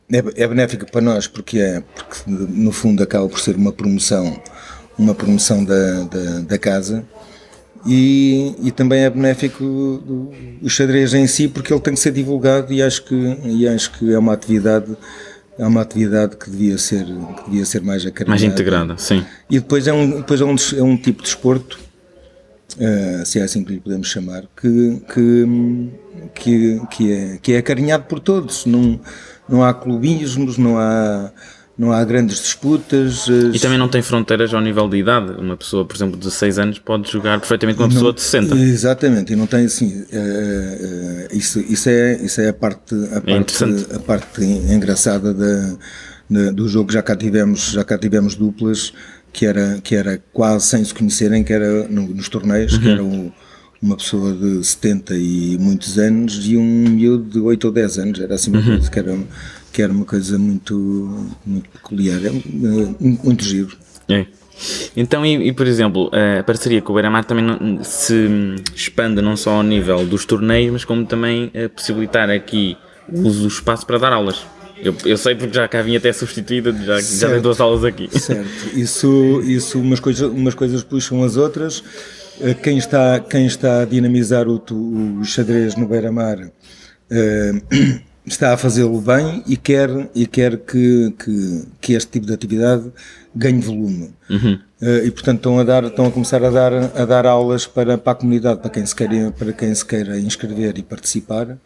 é, 0.09 0.23
é, 0.33 0.47
benéfico 0.47 0.89
para 0.89 1.01
nós 1.01 1.27
porque, 1.27 1.59
é, 1.59 1.81
porque 1.81 2.21
no 2.25 2.71
fundo 2.71 3.03
acaba 3.03 3.27
por 3.27 3.39
ser 3.41 3.57
uma 3.57 3.73
promoção, 3.73 4.41
uma 4.97 5.13
promoção 5.13 5.63
da, 5.65 6.03
da, 6.05 6.39
da 6.39 6.57
casa 6.57 7.05
e, 7.87 8.55
e 8.61 8.71
também 8.71 9.01
é 9.01 9.09
benéfico 9.09 9.63
o, 9.63 10.31
o 10.61 10.69
xadrez 10.69 11.13
em 11.13 11.25
si 11.25 11.47
porque 11.47 11.73
ele 11.73 11.81
tem 11.81 11.93
que 11.93 11.99
ser 11.99 12.11
divulgado 12.11 12.73
e 12.73 12.81
acho 12.81 13.03
que, 13.05 13.37
e 13.45 13.67
acho 13.67 13.91
que 13.93 14.13
é 14.13 14.19
uma 14.19 14.33
atividade 14.33 14.95
é 15.57 15.65
uma 15.65 15.81
atividade 15.81 16.35
que 16.35 16.51
devia 16.51 16.77
ser, 16.77 17.03
que 17.05 17.49
devia 17.49 17.65
ser 17.65 17.81
mais 17.81 18.05
acarinhada. 18.05 18.29
Mais 18.29 18.43
integrada, 18.43 18.95
sim. 18.97 19.25
E 19.49 19.59
depois 19.59 19.87
é 19.87 19.93
um, 19.93 20.17
depois 20.17 20.39
é 20.39 20.45
um, 20.45 20.55
é 20.77 20.83
um 20.83 20.95
tipo 20.95 21.23
de 21.23 21.29
desporto 21.29 21.79
uh, 22.77 23.25
se 23.25 23.39
é 23.39 23.43
assim 23.43 23.63
que 23.63 23.73
lhe 23.73 23.79
podemos 23.79 24.07
chamar, 24.07 24.43
que, 24.59 25.01
que, 25.13 25.91
que, 26.35 26.81
que, 26.91 27.11
é, 27.11 27.37
que 27.41 27.53
é 27.53 27.57
acarinhado 27.57 28.03
por 28.05 28.19
todos. 28.19 28.65
Não, 28.65 28.99
não 29.47 29.63
há 29.63 29.73
clubismos, 29.73 30.57
não 30.57 30.77
há 30.77 31.31
não 31.77 31.91
há 31.91 32.03
grandes 32.03 32.39
disputas. 32.39 33.27
E 33.53 33.59
também 33.59 33.77
não 33.77 33.87
tem 33.87 34.01
fronteiras 34.01 34.51
ao 34.53 34.59
nível 34.59 34.89
de 34.89 34.97
idade. 34.97 35.33
Uma 35.39 35.55
pessoa, 35.55 35.85
por 35.85 35.95
exemplo, 35.95 36.15
de 36.15 36.23
16 36.25 36.59
anos 36.59 36.79
pode 36.79 37.11
jogar 37.11 37.39
perfeitamente 37.39 37.77
com 37.77 37.83
uma 37.83 37.89
pessoa 37.89 38.11
de 38.11 38.21
60. 38.21 38.55
Exatamente, 38.55 39.33
e 39.33 39.35
não 39.35 39.45
tem 39.45 39.65
assim. 39.65 40.01
Uh, 40.11 41.33
uh, 41.33 41.37
isso, 41.37 41.59
isso, 41.59 41.87
é, 41.87 42.19
isso 42.23 42.41
é 42.41 42.49
a 42.49 42.53
parte, 42.53 42.95
a 42.95 43.17
é 43.17 43.19
parte, 43.19 43.63
a 43.95 43.99
parte 43.99 44.43
engraçada 44.43 45.33
da, 45.33 45.77
da, 46.27 46.51
do 46.51 46.67
jogo. 46.67 46.91
Já 46.91 47.03
cá 47.03 47.15
tivemos, 47.15 47.71
já 47.71 47.83
cá 47.83 47.97
tivemos 47.97 48.33
duplas 48.33 48.91
que 49.31 49.45
era, 49.45 49.79
que 49.83 49.95
era 49.95 50.19
quase 50.33 50.65
sem 50.65 50.83
se 50.83 50.93
conhecerem, 50.93 51.43
que 51.43 51.53
era 51.53 51.87
no, 51.87 52.07
nos 52.07 52.27
torneios, 52.27 52.73
uhum. 52.73 52.79
que 52.79 52.89
era 52.89 53.03
o, 53.03 53.31
uma 53.79 53.95
pessoa 53.95 54.33
de 54.33 54.63
70 54.65 55.15
e 55.15 55.57
muitos 55.59 55.99
anos 55.99 56.43
e 56.43 56.57
um 56.57 56.89
miúdo 56.89 57.29
de 57.29 57.39
8 57.39 57.65
ou 57.65 57.71
10 57.71 57.99
anos. 57.99 58.19
Era 58.19 58.33
assim 58.33 58.49
uma 58.49 58.61
uhum. 58.61 58.65
coisa 58.65 58.89
que 58.89 58.97
era 58.97 59.15
que 59.77 59.81
era 59.83 59.93
uma 59.93 60.05
coisa 60.05 60.39
muito, 60.39 60.75
muito 61.45 61.69
peculiar, 61.69 62.19
é, 62.25 62.31
muito 62.99 63.43
giro. 63.43 63.77
É. 64.09 64.25
Então, 64.95 65.23
e, 65.23 65.49
e, 65.49 65.53
por 65.53 65.67
exemplo, 65.67 66.09
a 66.39 66.41
parceria 66.41 66.81
com 66.81 66.93
o 66.93 66.95
Beira-Mar 66.95 67.23
também 67.25 67.45
não, 67.45 67.83
se 67.83 68.27
expande 68.73 69.21
não 69.21 69.37
só 69.37 69.51
ao 69.51 69.61
nível 69.61 70.03
dos 70.03 70.25
torneios, 70.25 70.73
mas 70.73 70.83
como 70.83 71.05
também 71.05 71.51
a 71.53 71.69
possibilitar 71.69 72.27
aqui 72.27 72.75
o 73.07 73.19
uso 73.19 73.41
do 73.41 73.47
espaço 73.49 73.85
para 73.85 73.99
dar 73.99 74.11
aulas. 74.11 74.43
Eu, 74.81 74.95
eu 75.05 75.15
sei 75.15 75.35
porque 75.35 75.53
já 75.53 75.67
cá 75.67 75.83
vinha 75.83 75.99
até 75.99 76.11
substituída, 76.11 76.73
já, 76.73 76.99
já 76.99 77.27
dei 77.27 77.39
duas 77.39 77.61
aulas 77.61 77.85
aqui. 77.85 78.09
Certo, 78.19 78.49
isso, 78.73 79.43
isso 79.45 79.79
umas, 79.79 79.99
coisas, 79.99 80.27
umas 80.27 80.55
coisas 80.55 80.83
puxam 80.83 81.23
as 81.23 81.37
outras. 81.37 81.83
Eh, 82.41 82.55
quem 82.55 82.79
está, 82.79 83.19
quem 83.19 83.45
está 83.45 83.83
a 83.83 83.85
dinamizar 83.85 84.47
o, 84.47 84.59
o 85.19 85.23
xadrez 85.23 85.75
no 85.75 85.87
Beira-Mar 85.87 86.39
uh, 86.39 88.06
está 88.27 88.53
a 88.53 88.57
fazê-lo 88.57 88.99
bem 88.99 89.41
e 89.47 89.55
quer, 89.55 89.89
e 90.13 90.27
quer 90.27 90.57
que, 90.57 91.13
que, 91.17 91.63
que, 91.79 91.93
este 91.93 92.11
tipo 92.11 92.25
de 92.25 92.33
atividade 92.33 92.91
ganhe 93.33 93.61
volume. 93.61 94.11
Uhum. 94.29 94.59
Uh, 94.81 95.05
e 95.05 95.11
portanto 95.11 95.37
estão 95.37 95.59
a, 95.59 95.63
dar, 95.63 95.85
estão 95.85 96.05
a 96.05 96.11
começar 96.11 96.43
a 96.43 96.49
dar, 96.49 96.73
a 96.73 97.05
dar 97.05 97.25
aulas 97.25 97.65
para, 97.65 97.97
para 97.97 98.11
a 98.11 98.15
comunidade, 98.15 98.59
para 98.59 98.69
quem, 98.69 98.85
se 98.85 98.95
queira, 98.95 99.31
para 99.31 99.53
quem 99.53 99.73
se 99.73 99.85
queira 99.85 100.19
inscrever 100.19 100.77
e 100.77 100.83
participar. 100.83 101.57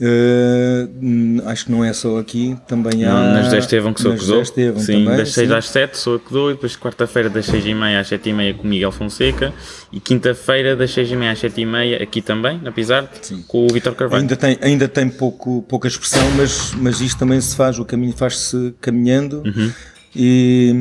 Uh, 0.00 1.42
acho 1.46 1.64
que 1.64 1.72
não 1.72 1.84
é 1.84 1.92
só 1.92 2.18
aqui, 2.18 2.56
também 2.68 3.04
há. 3.04 3.12
Não, 3.12 3.32
nas 3.32 3.50
10 3.50 3.64
Estevão 3.64 3.92
que 3.92 4.00
sou 4.00 4.12
acusou. 4.12 4.44
Sim, 4.44 4.72
também, 4.76 5.04
das 5.04 5.32
6 5.32 5.48
sim. 5.48 5.54
às 5.54 5.68
7 5.68 5.98
sou 5.98 6.14
acusou 6.14 6.50
e 6.50 6.54
depois 6.54 6.76
quarta-feira 6.76 7.28
das 7.28 7.46
6 7.46 7.66
e 7.66 7.74
meia 7.74 7.98
às 7.98 8.06
7 8.06 8.28
e 8.28 8.32
meia 8.32 8.54
com 8.54 8.62
o 8.62 8.66
Miguel 8.66 8.92
Fonseca 8.92 9.52
e 9.92 9.98
quinta-feira 9.98 10.76
das 10.76 10.92
6 10.92 11.10
e 11.10 11.16
meia 11.16 11.32
às 11.32 11.40
7 11.40 11.60
e 11.60 11.66
meia 11.66 12.00
aqui 12.00 12.22
também, 12.22 12.60
na 12.62 12.70
Pizarte, 12.70 13.34
com 13.48 13.66
o 13.66 13.72
Vitor 13.72 13.96
Carvalho. 13.96 14.22
Ainda 14.22 14.36
tem, 14.36 14.56
ainda 14.62 14.86
tem 14.86 15.08
pouco, 15.08 15.62
pouca 15.62 15.88
expressão, 15.88 16.30
mas, 16.36 16.72
mas 16.76 17.00
isto 17.00 17.18
também 17.18 17.40
se 17.40 17.56
faz, 17.56 17.76
o 17.80 17.84
caminho 17.84 18.12
faz-se 18.16 18.74
caminhando. 18.80 19.42
Uhum. 19.44 19.72
E, 20.14 20.72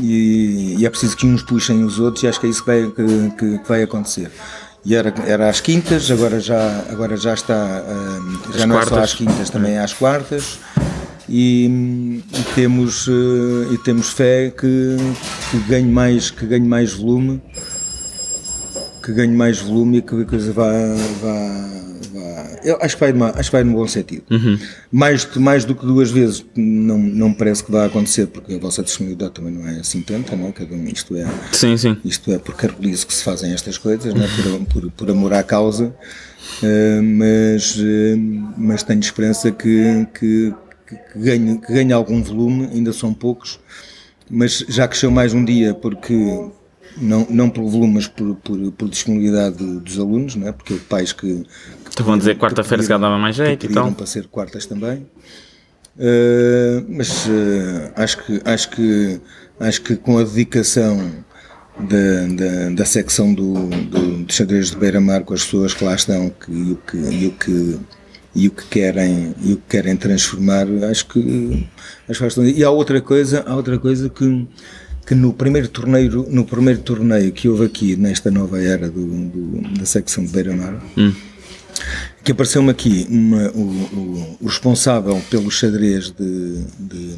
e, 0.00 0.76
e, 0.80 0.86
é 0.86 0.90
preciso 0.90 1.16
que 1.16 1.26
uns 1.26 1.42
puxem 1.42 1.82
os 1.84 1.98
outros 1.98 2.22
e 2.22 2.28
acho 2.28 2.38
que 2.38 2.46
é 2.46 2.50
isso 2.50 2.62
que 2.62 2.66
vai, 2.66 2.90
que, 2.90 3.58
que 3.58 3.68
vai 3.68 3.82
acontecer 3.82 4.30
e 4.84 4.94
era, 4.94 5.14
era 5.26 5.48
às 5.48 5.60
quintas, 5.60 6.10
agora 6.10 6.38
já, 6.38 6.84
agora 6.90 7.16
já 7.16 7.32
está, 7.32 7.82
uh, 7.82 8.58
já 8.58 8.66
não 8.66 8.76
quartas. 8.76 8.92
é 8.92 8.96
só 8.96 9.02
às 9.02 9.14
quintas, 9.14 9.50
também 9.50 9.72
é 9.74 9.80
às 9.80 9.92
quartas. 9.94 10.58
E, 11.26 12.20
e 12.32 12.42
temos, 12.54 13.06
uh, 13.06 13.72
e 13.72 13.78
temos 13.78 14.10
fé 14.10 14.50
que, 14.50 14.96
que, 15.50 15.58
ganhe 15.60 15.90
mais, 15.90 16.30
que 16.30 16.44
ganhe 16.44 16.68
mais 16.68 16.92
volume, 16.92 17.40
que 19.02 19.10
ganhe 19.12 19.34
mais 19.34 19.58
volume 19.58 19.98
e 19.98 20.02
que 20.02 20.20
a 20.20 20.24
coisa 20.26 20.52
vá, 20.52 20.70
vá, 21.22 21.83
eu 22.64 22.78
acho 22.80 22.96
que 22.96 23.00
vai, 23.00 23.12
numa, 23.12 23.30
acho 23.30 23.50
que 23.50 23.56
vai 23.56 23.62
no 23.62 23.72
bom 23.72 23.86
sentido. 23.86 24.24
Uhum. 24.30 24.58
Mais, 24.90 25.26
mais 25.36 25.64
do 25.64 25.74
que 25.74 25.84
duas 25.84 26.10
vezes 26.10 26.44
não, 26.56 26.98
não 26.98 27.32
parece 27.32 27.62
que 27.62 27.70
vai 27.70 27.86
acontecer, 27.86 28.26
porque 28.26 28.54
a 28.54 28.58
vossa 28.58 28.82
disponibilidade 28.82 29.32
também 29.32 29.52
não 29.52 29.68
é 29.68 29.80
assim 29.80 30.00
tanta, 30.00 30.34
não 30.34 30.48
é? 30.48 30.52
Cada 30.52 30.74
um, 30.74 30.84
isto 30.86 31.16
é, 31.16 31.26
sim, 31.52 31.76
sim. 31.76 31.96
Isto 32.04 32.32
é 32.32 32.38
por 32.38 32.54
carolice 32.54 33.06
que 33.06 33.12
se 33.12 33.22
fazem 33.22 33.52
estas 33.52 33.76
coisas, 33.78 34.14
não 34.14 34.24
é? 34.24 34.28
por, 34.28 34.66
por, 34.66 34.90
por 34.90 35.10
amor 35.10 35.32
à 35.34 35.42
causa, 35.42 35.94
uh, 36.62 37.02
mas, 37.02 37.76
uh, 37.76 38.52
mas 38.56 38.82
tenho 38.82 39.00
esperança 39.00 39.50
que, 39.50 40.06
que, 40.18 40.54
que, 40.86 41.18
ganhe, 41.18 41.58
que 41.58 41.72
ganhe 41.72 41.92
algum 41.92 42.22
volume, 42.22 42.68
ainda 42.72 42.92
são 42.92 43.12
poucos, 43.12 43.60
mas 44.30 44.64
já 44.68 44.88
cresceu 44.88 45.10
mais 45.10 45.34
um 45.34 45.44
dia 45.44 45.74
porque 45.74 46.48
não, 46.96 47.26
não 47.30 47.50
por 47.50 47.64
volume, 47.64 47.94
mas 47.94 48.06
por, 48.06 48.34
por, 48.36 48.72
por 48.72 48.88
disponibilidade 48.88 49.56
dos 49.56 49.98
alunos, 49.98 50.36
não 50.36 50.48
é? 50.48 50.52
porque 50.52 50.74
pais 50.88 51.12
que. 51.12 51.44
Estavam 51.88 52.14
a 52.14 52.18
dizer 52.18 52.36
quarta-feira 52.36 52.82
se 52.82 52.88
dava 52.88 53.18
mais 53.18 53.36
jeito 53.36 53.66
e 53.66 53.68
tal. 53.68 53.92
para 53.92 54.06
ser 54.06 54.26
quartas 54.26 54.66
também. 54.66 55.06
Uh, 55.96 56.84
mas 56.88 57.26
uh, 57.26 57.92
acho, 57.94 58.24
que, 58.24 58.40
acho, 58.44 58.70
que, 58.70 59.20
acho 59.60 59.82
que 59.82 59.96
com 59.96 60.18
a 60.18 60.24
dedicação 60.24 61.24
da, 61.78 62.26
da, 62.34 62.70
da 62.70 62.84
secção 62.84 63.32
do, 63.32 63.68
do, 63.68 64.24
de 64.24 64.34
xadrez 64.34 64.70
de 64.70 64.76
Beira-Mar, 64.76 65.22
com 65.22 65.34
as 65.34 65.44
pessoas 65.44 65.72
que 65.72 65.84
lá 65.84 65.94
estão 65.94 66.30
que, 66.30 66.50
e, 66.50 66.72
o 66.72 66.76
que, 66.76 66.96
e, 66.96 67.26
o 67.28 67.30
que, 67.32 67.80
e 68.34 68.48
o 68.48 68.50
que 68.50 68.66
querem 68.66 69.34
e 69.40 69.52
o 69.52 69.56
que 69.56 69.62
querem 69.68 69.96
transformar, 69.96 70.66
acho 70.90 71.06
que, 71.06 71.68
acho 72.08 72.28
que 72.28 72.40
e 72.40 72.64
há 72.64 72.70
outra 72.70 73.00
coisa, 73.00 73.44
há 73.46 73.54
outra 73.54 73.78
coisa 73.78 74.08
que 74.08 74.48
que 75.06 75.14
no 75.14 75.32
primeiro 75.32 75.68
torneio, 75.68 76.26
no 76.30 76.44
primeiro 76.44 76.80
torneio 76.80 77.30
que 77.32 77.48
houve 77.48 77.66
aqui 77.66 77.96
nesta 77.96 78.30
nova 78.30 78.62
era 78.62 78.88
do, 78.88 79.06
do, 79.06 79.78
da 79.78 79.84
secção 79.84 80.24
de 80.24 80.32
Beira-Mar, 80.32 80.82
hum. 80.96 81.12
que 82.22 82.32
apareceu-me 82.32 82.70
aqui 82.70 83.06
uma, 83.10 83.50
o, 83.50 83.60
o, 83.60 84.36
o, 84.40 84.46
responsável 84.46 85.20
pelo 85.30 85.50
xadrez 85.50 86.10
de, 86.10 86.64
de 86.78 87.16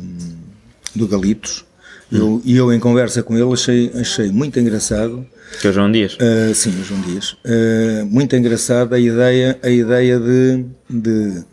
do 0.94 1.06
Galitos, 1.06 1.64
hum. 2.12 2.16
eu, 2.16 2.42
e 2.44 2.56
eu 2.56 2.72
em 2.72 2.80
conversa 2.80 3.22
com 3.22 3.36
ele 3.36 3.52
achei, 3.52 3.92
achei 3.94 4.30
muito 4.30 4.58
engraçado. 4.58 5.24
Que 5.60 5.68
é 5.68 5.70
o 5.70 5.72
João 5.72 5.92
Dias? 5.92 6.14
Uh, 6.14 6.52
sim, 6.54 6.70
o 6.80 6.84
João 6.84 7.00
Dias. 7.02 7.36
Uh, 7.44 8.04
muito 8.06 8.34
engraçada 8.34 8.96
a 8.96 8.98
ideia, 8.98 9.56
a 9.62 9.70
ideia 9.70 10.18
de, 10.18 10.64
de, 10.90 11.44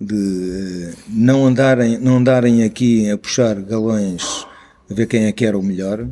de 0.00 0.88
não, 1.06 1.46
andarem, 1.46 1.98
não 1.98 2.16
andarem 2.16 2.64
aqui 2.64 3.10
a 3.10 3.18
puxar 3.18 3.60
galões 3.60 4.46
a 4.92 4.94
ver 4.94 5.06
quem 5.06 5.24
é 5.24 5.32
que 5.32 5.44
era 5.44 5.58
o 5.58 5.62
melhor, 5.62 6.06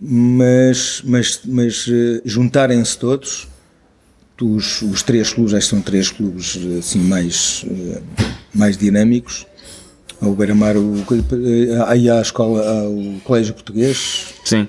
mas, 0.00 1.02
mas, 1.04 1.40
mas 1.44 1.86
eh, 1.88 2.20
juntarem-se 2.24 2.98
todos, 2.98 3.48
os, 4.40 4.82
os 4.82 5.02
três 5.02 5.32
clubes, 5.32 5.52
que 5.52 5.60
são 5.60 5.80
três 5.80 6.10
clubes 6.10 6.58
assim 6.78 6.98
mais, 6.98 7.64
eh, 7.70 8.00
mais 8.54 8.76
dinâmicos, 8.76 9.46
ao 10.20 10.34
Beira-Mar, 10.34 10.76
eh, 10.76 11.84
aí 11.86 12.10
há 12.10 12.18
a 12.18 12.22
escola, 12.22 12.88
o 12.88 13.20
Colégio 13.24 13.54
Português. 13.54 14.34
Sim. 14.44 14.68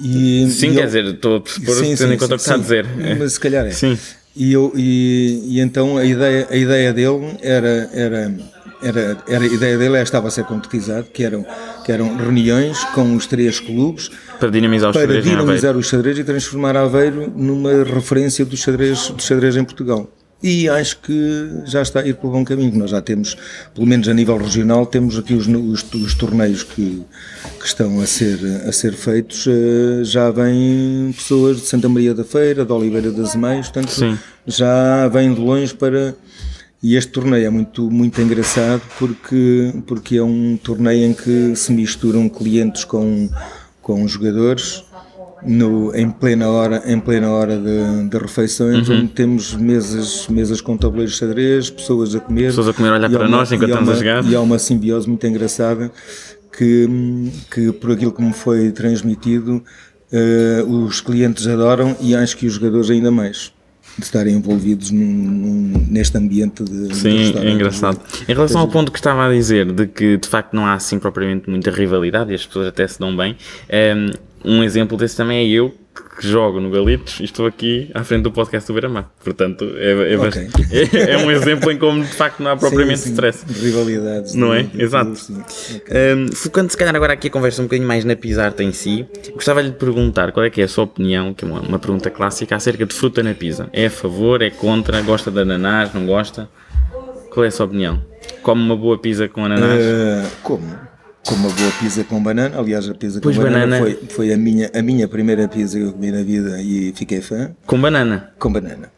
E, 0.00 0.48
sim, 0.50 0.70
e 0.70 0.74
quer 0.74 0.82
eu, 0.82 0.86
dizer, 0.86 1.04
estou 1.06 1.42
a 1.44 1.48
supor 1.48 1.74
sim, 1.74 1.96
tendo 1.96 2.12
em 2.12 2.18
conta 2.18 2.34
o 2.34 2.36
que 2.36 2.42
está 2.42 2.54
a 2.54 2.58
dizer. 2.58 2.86
Mas 3.18 3.32
se 3.32 3.40
calhar 3.40 3.66
é. 3.66 3.70
Sim. 3.70 3.98
E, 4.36 4.52
eu, 4.52 4.72
e, 4.76 5.42
e 5.46 5.60
então 5.60 5.96
a 5.96 6.04
ideia, 6.04 6.46
a 6.48 6.56
ideia 6.56 6.92
dele 6.92 7.36
era, 7.42 7.90
era 7.92 8.32
era, 8.82 9.18
era, 9.26 9.44
a 9.44 9.46
ideia 9.46 9.78
dele 9.78 9.96
é, 9.96 10.02
estava 10.02 10.28
a 10.28 10.30
ser 10.30 10.44
concretizado, 10.44 11.06
que 11.12 11.24
eram, 11.24 11.44
que 11.84 11.92
eram 11.92 12.16
reuniões 12.16 12.82
com 12.94 13.14
os 13.14 13.26
três 13.26 13.60
clubes 13.60 14.10
para 14.38 14.50
dinamizar, 14.50 14.92
para 14.92 15.02
xadrez, 15.02 15.24
dinamizar 15.24 15.76
o 15.76 15.82
xadrez 15.82 16.18
e 16.18 16.24
transformar 16.24 16.76
Aveiro 16.76 17.32
numa 17.34 17.84
referência 17.84 18.44
do 18.44 18.56
xadrez, 18.56 19.08
do 19.10 19.22
xadrez 19.22 19.56
em 19.56 19.64
Portugal. 19.64 20.08
E 20.40 20.68
acho 20.68 21.00
que 21.00 21.50
já 21.64 21.82
está 21.82 22.00
a 22.00 22.06
ir 22.06 22.14
pelo 22.14 22.32
bom 22.32 22.44
caminho. 22.44 22.78
Nós 22.78 22.90
já 22.90 23.02
temos, 23.02 23.36
pelo 23.74 23.86
menos 23.86 24.06
a 24.06 24.14
nível 24.14 24.36
regional, 24.36 24.86
temos 24.86 25.18
aqui 25.18 25.34
os, 25.34 25.48
os, 25.48 25.84
os 25.92 26.14
torneios 26.14 26.62
que, 26.62 27.02
que, 27.58 27.66
estão 27.66 28.00
a 28.00 28.06
ser, 28.06 28.38
a 28.64 28.70
ser 28.70 28.92
feitos. 28.92 29.46
Eh, 29.48 30.04
já 30.04 30.30
vêm 30.30 31.12
pessoas 31.12 31.56
de 31.56 31.66
Santa 31.66 31.88
Maria 31.88 32.14
da 32.14 32.22
Feira, 32.22 32.64
de 32.64 32.72
Oliveira 32.72 33.10
das 33.10 33.34
Meias, 33.34 33.68
portanto, 33.68 33.90
Sim. 33.90 34.16
já 34.46 35.08
vêm 35.08 35.34
de 35.34 35.40
longe 35.40 35.74
para, 35.74 36.14
e 36.82 36.94
este 36.94 37.10
torneio 37.10 37.46
é 37.46 37.50
muito, 37.50 37.90
muito 37.90 38.20
engraçado 38.20 38.82
porque, 38.98 39.72
porque 39.86 40.16
é 40.16 40.22
um 40.22 40.56
torneio 40.56 41.06
em 41.06 41.12
que 41.12 41.56
se 41.56 41.72
misturam 41.72 42.28
clientes 42.28 42.84
com, 42.84 43.28
com 43.82 44.06
jogadores 44.06 44.84
no, 45.44 45.94
em 45.94 46.10
plena 46.10 46.48
hora, 46.48 46.82
em 46.86 46.98
plena 47.00 47.30
hora 47.30 47.56
de, 47.56 48.08
de 48.08 48.18
refeições, 48.18 48.88
uhum. 48.88 48.98
onde 48.98 49.08
temos 49.08 49.54
mesas, 49.54 50.28
mesas 50.28 50.60
com 50.60 50.76
tabuleiros 50.76 51.14
de 51.14 51.18
xadrez, 51.18 51.70
pessoas 51.70 52.14
a 52.14 52.20
comer. 52.20 52.46
Pessoas 52.46 52.68
a 52.68 52.72
comer, 52.72 52.92
olhar 52.92 53.10
para 53.10 53.26
uma, 53.26 53.28
nós 53.28 53.50
enquanto 53.50 53.70
estamos 53.70 53.88
uma, 53.88 53.94
a 53.94 53.98
jogar. 53.98 54.24
E 54.24 54.34
há 54.34 54.40
uma 54.40 54.58
simbiose 54.58 55.08
muito 55.08 55.26
engraçada 55.26 55.90
que, 56.56 57.30
que 57.52 57.72
por 57.72 57.92
aquilo 57.92 58.12
que 58.12 58.22
me 58.22 58.32
foi 58.32 58.70
transmitido, 58.70 59.62
uh, 60.12 60.84
os 60.84 61.00
clientes 61.00 61.46
adoram 61.46 61.96
e 62.00 62.14
acho 62.14 62.36
que 62.36 62.46
os 62.46 62.54
jogadores 62.54 62.90
ainda 62.90 63.10
mais 63.10 63.52
de 63.98 64.04
estarem 64.04 64.34
envolvidos 64.36 64.90
num, 64.90 65.04
num, 65.04 65.86
neste 65.88 66.16
ambiente 66.16 66.62
de 66.62 66.94
Sim, 66.94 67.32
de 67.32 67.38
é 67.38 67.50
engraçado. 67.50 68.00
Em 68.28 68.32
relação 68.32 68.60
ao 68.60 68.68
ponto 68.68 68.92
que 68.92 68.98
estava 68.98 69.26
a 69.26 69.32
dizer, 69.32 69.72
de 69.72 69.86
que 69.86 70.16
de 70.16 70.28
facto 70.28 70.54
não 70.54 70.64
há 70.64 70.74
assim 70.74 70.98
propriamente 70.98 71.50
muita 71.50 71.70
rivalidade 71.70 72.30
e 72.30 72.34
as 72.34 72.46
pessoas 72.46 72.68
até 72.68 72.86
se 72.86 72.98
dão 73.00 73.16
bem, 73.16 73.36
ehm, 73.68 74.12
um 74.44 74.62
exemplo 74.62 74.96
desse 74.96 75.16
também 75.16 75.38
é 75.38 75.48
eu, 75.48 75.74
que 76.18 76.26
jogo 76.26 76.58
no 76.60 76.68
Galitos 76.70 77.20
e 77.20 77.24
estou 77.24 77.46
aqui 77.46 77.90
à 77.94 78.02
frente 78.02 78.22
do 78.22 78.32
podcast 78.32 78.66
do 78.66 78.72
Beira-Mar. 78.74 79.08
Portanto, 79.22 79.64
é, 79.76 80.12
é, 80.14 80.16
Ok. 80.18 80.44
bast- 80.48 80.74
é- 80.74 81.12
é 81.14 81.18
um 81.18 81.30
exemplo 81.30 81.70
em 81.70 81.78
como 81.78 82.02
de 82.02 82.08
facto 82.12 82.40
não 82.42 82.50
há 82.50 82.56
propriamente 82.56 82.98
Sim, 82.98 83.04
sim, 83.06 83.12
stress. 83.12 83.44
de 83.46 83.52
rivalidades. 83.66 84.34
Não 84.34 84.52
é? 84.52 84.64
de- 84.64 84.82
Exato. 84.82 85.14
sim. 85.16 85.40
Um, 85.90 86.32
focando 86.34 86.70
se 86.70 86.76
calhar 86.76 86.94
agora 86.96 87.12
aqui 87.12 87.28
a 87.28 87.30
conversa 87.30 87.62
um 87.62 87.66
bocadinho 87.66 87.86
mais 87.86 88.04
na 88.04 88.16
Pisarta 88.16 88.62
em 88.64 88.72
si, 88.72 89.06
gostava 89.32 89.62
de 89.62 89.70
perguntar 89.72 90.32
qual 90.32 90.44
é 90.44 90.50
que 90.50 90.60
é 90.60 90.64
a 90.64 90.68
sua 90.68 90.84
opinião, 90.84 91.32
que 91.32 91.44
é 91.44 91.48
uma, 91.48 91.60
uma 91.60 91.78
pergunta 91.78 92.10
clássica, 92.10 92.56
acerca 92.56 92.84
de 92.84 92.94
fruta 92.94 93.22
na 93.22 93.32
pizza. 93.34 93.68
É 93.72 93.86
a 93.86 93.90
favor, 93.90 94.42
é 94.42 94.50
contra, 94.50 95.00
gosta 95.02 95.30
de 95.30 95.38
ananás, 95.40 95.94
não 95.94 96.04
gosta? 96.04 96.48
Qual 97.30 97.44
é 97.44 97.48
a 97.48 97.50
sua 97.52 97.66
opinião? 97.66 98.02
Come 98.42 98.60
uma 98.62 98.76
boa 98.76 98.98
pizza 98.98 99.28
com 99.28 99.44
ananás? 99.44 99.80
Eh, 99.80 100.24
como? 100.42 100.66
Como 101.28 101.46
uma 101.48 101.54
boa 101.54 101.70
pizza 101.78 102.02
com 102.04 102.22
banana. 102.22 102.58
Aliás, 102.58 102.88
a 102.88 102.94
pizza 102.94 103.20
Pois, 103.20 103.36
com 103.36 103.42
banana, 103.42 103.66
banana. 103.78 103.84
Foi, 103.84 104.08
foi 104.08 104.32
a, 104.32 104.36
minha, 104.36 104.70
a 104.74 104.80
minha 104.82 105.06
primeira 105.06 105.46
pizza 105.46 105.76
que 105.78 105.84
eu 105.84 105.92
comi 105.92 106.10
na 106.10 106.22
vida 106.22 106.60
e 106.62 106.92
fiquei 106.96 107.20
fã. 107.20 107.50
Com 107.66 107.78
banana. 107.80 108.32
Com 108.38 108.50
banana, 108.50 108.90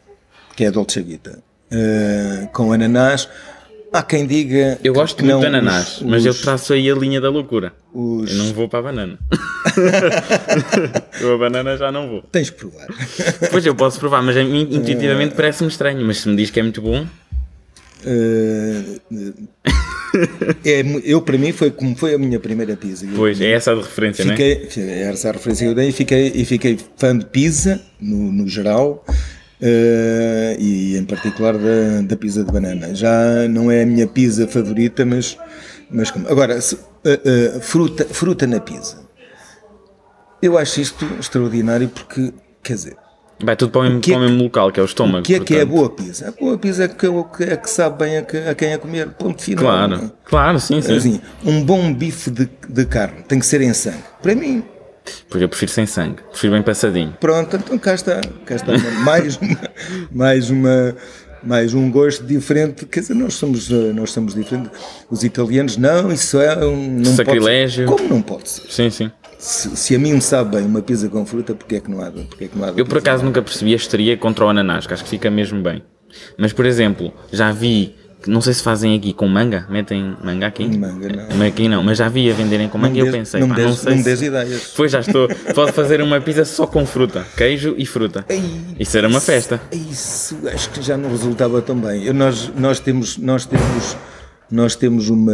que 0.55 0.63
é 0.63 0.67
a 0.67 0.71
Dolce 0.71 1.01
Vita. 1.01 1.39
Eh, 1.69 2.47
com 2.53 2.71
ananás. 2.71 3.27
Há 3.93 4.01
quem 4.03 4.25
diga. 4.25 4.79
Eu 4.81 4.93
gosto 4.93 5.17
que 5.17 5.23
muito 5.23 5.33
não 5.33 5.41
de 5.41 5.47
ananás, 5.47 5.97
os- 5.97 6.03
mas 6.03 6.25
eu 6.25 6.31
os- 6.31 6.39
traço 6.41 6.71
aí 6.71 6.89
a 6.89 6.95
linha 6.95 7.19
da 7.19 7.29
loucura. 7.29 7.73
os- 7.93 8.31
Eu 8.31 8.37
não 8.37 8.53
vou 8.53 8.69
para 8.69 8.79
a 8.79 8.81
banana. 8.83 9.19
eu 11.19 11.33
a 11.35 11.37
banana 11.37 11.75
já 11.77 11.91
não 11.91 12.07
vou. 12.07 12.21
Tens 12.31 12.49
que 12.49 12.57
provar. 12.57 12.87
Pois 13.51 13.65
eu 13.65 13.75
posso 13.75 13.99
provar, 13.99 14.21
mas 14.21 14.35
mim 14.37 14.67
intuitivamente 14.71 15.35
parece-me 15.35 15.69
estranho. 15.69 16.05
Mas 16.05 16.19
se 16.19 16.29
me 16.29 16.37
diz 16.37 16.49
que 16.49 16.59
é 16.61 16.63
muito 16.63 16.81
bom, 16.81 17.05
Eh, 18.03 18.99
é, 20.65 20.83
eu, 21.03 21.21
para 21.21 21.37
mim, 21.37 21.51
foi 21.51 21.71
como 21.71 21.95
foi 21.95 22.13
a 22.13 22.17
minha 22.17 22.39
primeira 22.39 22.75
pizza. 22.75 23.05
Eu 23.05 23.11
pois 23.15 23.39
é 23.39 23.51
essa 23.51 23.71
a 23.71 23.75
de 23.75 23.81
referência, 23.81 24.25
não 24.25 24.33
é? 24.33 24.35
Fiquei, 24.37 24.67
essa 25.03 25.27
é 25.27 25.29
a 25.29 25.33
referência 25.33 25.65
que 25.65 25.71
eu 25.71 25.75
dei 25.75 25.89
e 25.89 25.91
fiquei, 25.91 26.31
e 26.35 26.45
fiquei 26.45 26.77
fã 26.97 27.17
de 27.17 27.25
pizza, 27.25 27.81
no, 27.99 28.31
no 28.31 28.47
geral, 28.47 29.05
eh, 29.61 30.55
e 30.59 30.97
em 30.97 31.05
particular 31.05 31.57
da, 31.57 32.01
da 32.03 32.15
pizza 32.17 32.43
de 32.43 32.51
banana. 32.51 32.93
Já 32.95 33.47
não 33.49 33.69
é 33.71 33.83
a 33.83 33.85
minha 33.85 34.07
pizza 34.07 34.47
favorita, 34.47 35.05
mas, 35.05 35.37
mas 35.89 36.09
como. 36.11 36.27
Agora, 36.27 36.59
se- 36.61 36.77
eh, 37.05 37.19
eh, 37.23 37.59
fruta, 37.61 38.05
fruta 38.05 38.45
na 38.47 38.59
pizza. 38.59 38.99
Eu 40.41 40.57
acho 40.57 40.81
isto 40.81 41.05
extraordinário 41.19 41.87
porque, 41.89 42.33
quer 42.63 42.73
dizer, 42.73 42.95
Vai 43.43 43.55
tudo 43.55 43.71
para 43.71 43.81
o 43.81 43.83
mesmo, 43.83 43.99
é 43.99 44.01
para 44.01 44.17
o 44.17 44.19
mesmo 44.21 44.43
local, 44.43 44.71
que 44.71 44.79
é 44.79 44.83
o 44.83 44.85
estômago. 44.85 45.19
o 45.19 45.23
que 45.23 45.35
é 45.35 45.39
que 45.39 45.53
é 45.55 45.65
portanto. 45.65 45.75
boa 45.75 45.89
pizza? 45.89 46.27
A 46.29 46.31
boa 46.31 46.57
pizza 46.57 46.83
é 46.83 46.87
que, 46.87 47.05
é 47.43 47.57
que 47.57 47.69
sabe 47.69 48.05
bem 48.05 48.17
a, 48.17 48.21
que- 48.21 48.37
a 48.37 48.55
quem 48.55 48.69
é 48.73 48.77
comer, 48.77 49.09
ponto 49.09 49.41
final. 49.41 49.63
Claro, 49.63 50.11
claro, 50.25 50.59
sim, 50.59 50.81
sim. 50.81 50.95
Assim, 50.95 51.21
um 51.45 51.63
bom 51.63 51.93
bife 51.93 52.29
de, 52.31 52.49
de 52.69 52.85
carne 52.85 53.23
tem 53.27 53.39
que 53.39 53.45
ser 53.45 53.61
em 53.61 53.73
sangue. 53.73 54.03
Para 54.21 54.35
mim, 54.35 54.63
Porque 55.29 55.43
eu 55.43 55.49
prefiro 55.49 55.71
sem 55.71 55.85
sangue, 55.85 56.21
prefiro 56.29 56.53
bem 56.53 56.61
passadinho. 56.61 57.15
Pronto, 57.19 57.55
então 57.55 57.77
cá 57.77 57.93
está, 57.95 58.21
cá 58.45 58.55
está 58.55 58.77
mais 59.03 59.37
uma, 59.37 59.57
mais 60.11 60.49
uma 60.49 60.95
mais 61.43 61.73
um 61.73 61.89
gosto 61.89 62.23
diferente, 62.23 62.85
quer 62.85 62.99
dizer, 62.99 63.15
nós 63.15 63.33
somos 63.33 63.67
nós 63.95 64.11
somos 64.11 64.35
diferentes. 64.35 64.69
Os 65.09 65.23
italianos 65.23 65.75
não, 65.75 66.11
isso 66.11 66.39
é 66.39 66.55
um 66.63 66.75
não 66.87 67.03
pode 67.03 67.15
Sacrilégio. 67.15 67.87
ser. 67.87 67.95
Como 67.95 68.07
não 68.07 68.21
pode 68.21 68.47
ser? 68.47 68.61
Sim, 68.69 68.89
sim. 68.91 69.11
Se, 69.43 69.75
se 69.75 69.95
a 69.95 69.99
mim 69.99 70.13
me 70.13 70.21
sabe 70.21 70.55
bem 70.57 70.65
uma 70.67 70.83
pizza 70.83 71.09
com 71.09 71.25
fruta, 71.25 71.55
porque 71.55 71.77
é 71.77 71.79
que 71.79 71.89
não 71.89 71.99
há, 71.99 72.11
porque 72.11 72.43
é 72.43 72.47
que 72.47 72.55
não 72.55 72.63
há 72.63 72.73
Eu 72.77 72.85
por 72.85 72.99
acaso 72.99 73.23
nunca 73.25 73.41
percebi 73.41 73.73
a 73.73 73.75
histeria 73.75 74.15
contra 74.15 74.45
o 74.45 74.49
ananás, 74.49 74.85
que 74.85 74.93
acho 74.93 75.03
que 75.03 75.09
fica 75.09 75.31
mesmo 75.31 75.59
bem. 75.63 75.81
Mas 76.37 76.53
por 76.53 76.63
exemplo, 76.63 77.11
já 77.33 77.51
vi, 77.51 77.95
não 78.27 78.39
sei 78.39 78.53
se 78.53 78.61
fazem 78.61 78.95
aqui 78.95 79.13
com 79.13 79.27
manga, 79.27 79.65
metem 79.67 80.15
manga 80.23 80.45
aqui? 80.45 80.67
Manga, 80.77 81.09
não. 81.09 81.27
Mas 81.37 81.47
Aqui 81.47 81.67
não, 81.67 81.81
mas 81.81 81.97
já 81.97 82.07
vi 82.07 82.29
a 82.29 82.35
venderem 82.35 82.69
com 82.69 82.77
manga 82.77 82.95
e 82.95 82.99
eu 82.99 83.05
des- 83.05 83.15
pensei, 83.15 83.39
não 83.41 83.49
pá, 83.49 83.55
me 83.55 83.61
não 83.63 83.71
des, 83.71 83.79
sei 83.79 83.89
não 83.95 83.97
se- 83.97 84.03
des 84.03 84.21
ideias. 84.21 84.73
Pois 84.77 84.91
já 84.91 84.99
estou, 84.99 85.27
pode 85.55 85.71
fazer 85.71 86.03
uma 86.03 86.21
pizza 86.21 86.45
só 86.45 86.67
com 86.67 86.85
fruta, 86.85 87.25
queijo 87.35 87.73
e 87.79 87.85
fruta. 87.87 88.23
Ei, 88.29 88.43
Isso 88.79 88.95
era 88.95 89.07
uma 89.07 89.19
festa. 89.19 89.59
Isso 89.71 90.37
acho 90.53 90.69
que 90.69 90.83
já 90.83 90.95
não 90.95 91.09
resultava 91.09 91.59
tão 91.63 91.75
bem. 91.79 92.03
Eu- 92.03 92.13
nós, 92.13 92.51
nós 92.55 92.79
temos, 92.79 93.17
nós 93.17 93.47
temos, 93.47 93.97
nós 94.51 94.75
temos 94.75 95.09
uma, 95.09 95.33